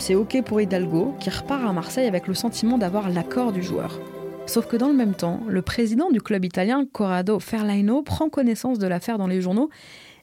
C'est 0.00 0.14
ok 0.14 0.42
pour 0.42 0.60
Hidalgo 0.60 1.14
qui 1.20 1.28
repart 1.28 1.64
à 1.64 1.72
Marseille 1.72 2.06
avec 2.06 2.28
le 2.28 2.34
sentiment 2.34 2.78
d'avoir 2.78 3.10
l'accord 3.10 3.52
du 3.52 3.62
joueur. 3.62 4.00
Sauf 4.46 4.66
que 4.66 4.76
dans 4.76 4.88
le 4.88 4.94
même 4.94 5.14
temps, 5.14 5.40
le 5.48 5.60
président 5.60 6.10
du 6.10 6.22
club 6.22 6.44
italien, 6.44 6.86
Corrado 6.90 7.38
Ferlaino, 7.40 8.02
prend 8.02 8.30
connaissance 8.30 8.78
de 8.78 8.86
l'affaire 8.86 9.18
dans 9.18 9.26
les 9.26 9.42
journaux 9.42 9.70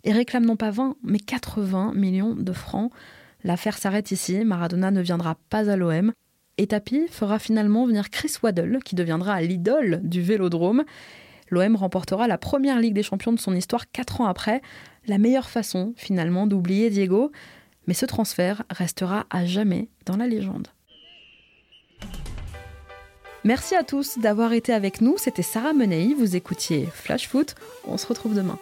et 0.04 0.12
réclame 0.12 0.46
non 0.46 0.56
pas 0.56 0.72
20, 0.72 0.96
mais 1.04 1.20
80 1.20 1.92
millions 1.94 2.34
de 2.34 2.54
francs. 2.54 2.92
L'affaire 3.44 3.78
s'arrête 3.78 4.12
ici, 4.12 4.44
Maradona 4.46 4.92
ne 4.92 5.02
viendra 5.02 5.36
pas 5.50 5.70
à 5.70 5.76
l'OM. 5.76 6.14
Et 6.58 6.68
Tapi 6.68 7.06
fera 7.10 7.38
finalement 7.38 7.86
venir 7.86 8.10
Chris 8.10 8.34
Waddle, 8.42 8.80
qui 8.84 8.96
deviendra 8.96 9.42
l'idole 9.42 10.00
du 10.04 10.22
vélodrome. 10.22 10.84
L'OM 11.50 11.76
remportera 11.76 12.28
la 12.28 12.38
première 12.38 12.80
Ligue 12.80 12.96
des 12.96 13.04
Champions 13.04 13.34
de 13.34 13.40
son 13.40 13.54
histoire 13.54 13.92
quatre 13.92 14.22
ans 14.22 14.26
après, 14.26 14.62
la 15.06 15.18
meilleure 15.18 15.50
façon 15.50 15.94
finalement 15.98 16.48
d'oublier 16.48 16.90
Diego. 16.90 17.32
Mais 17.88 17.94
ce 17.94 18.06
transfert 18.06 18.64
restera 18.70 19.26
à 19.30 19.46
jamais 19.46 19.90
dans 20.06 20.18
la 20.18 20.28
légende. 20.28 20.68
Merci 23.44 23.76
à 23.76 23.84
tous 23.84 24.18
d'avoir 24.18 24.54
été 24.54 24.74
avec 24.74 25.02
nous. 25.02 25.18
C'était 25.18 25.44
Sarah 25.44 25.74
Menei. 25.74 26.16
Vous 26.16 26.36
écoutiez 26.36 26.88
Flash 26.92 27.28
Foot. 27.28 27.54
On 27.86 27.98
se 27.98 28.08
retrouve 28.08 28.34
demain. 28.34 28.58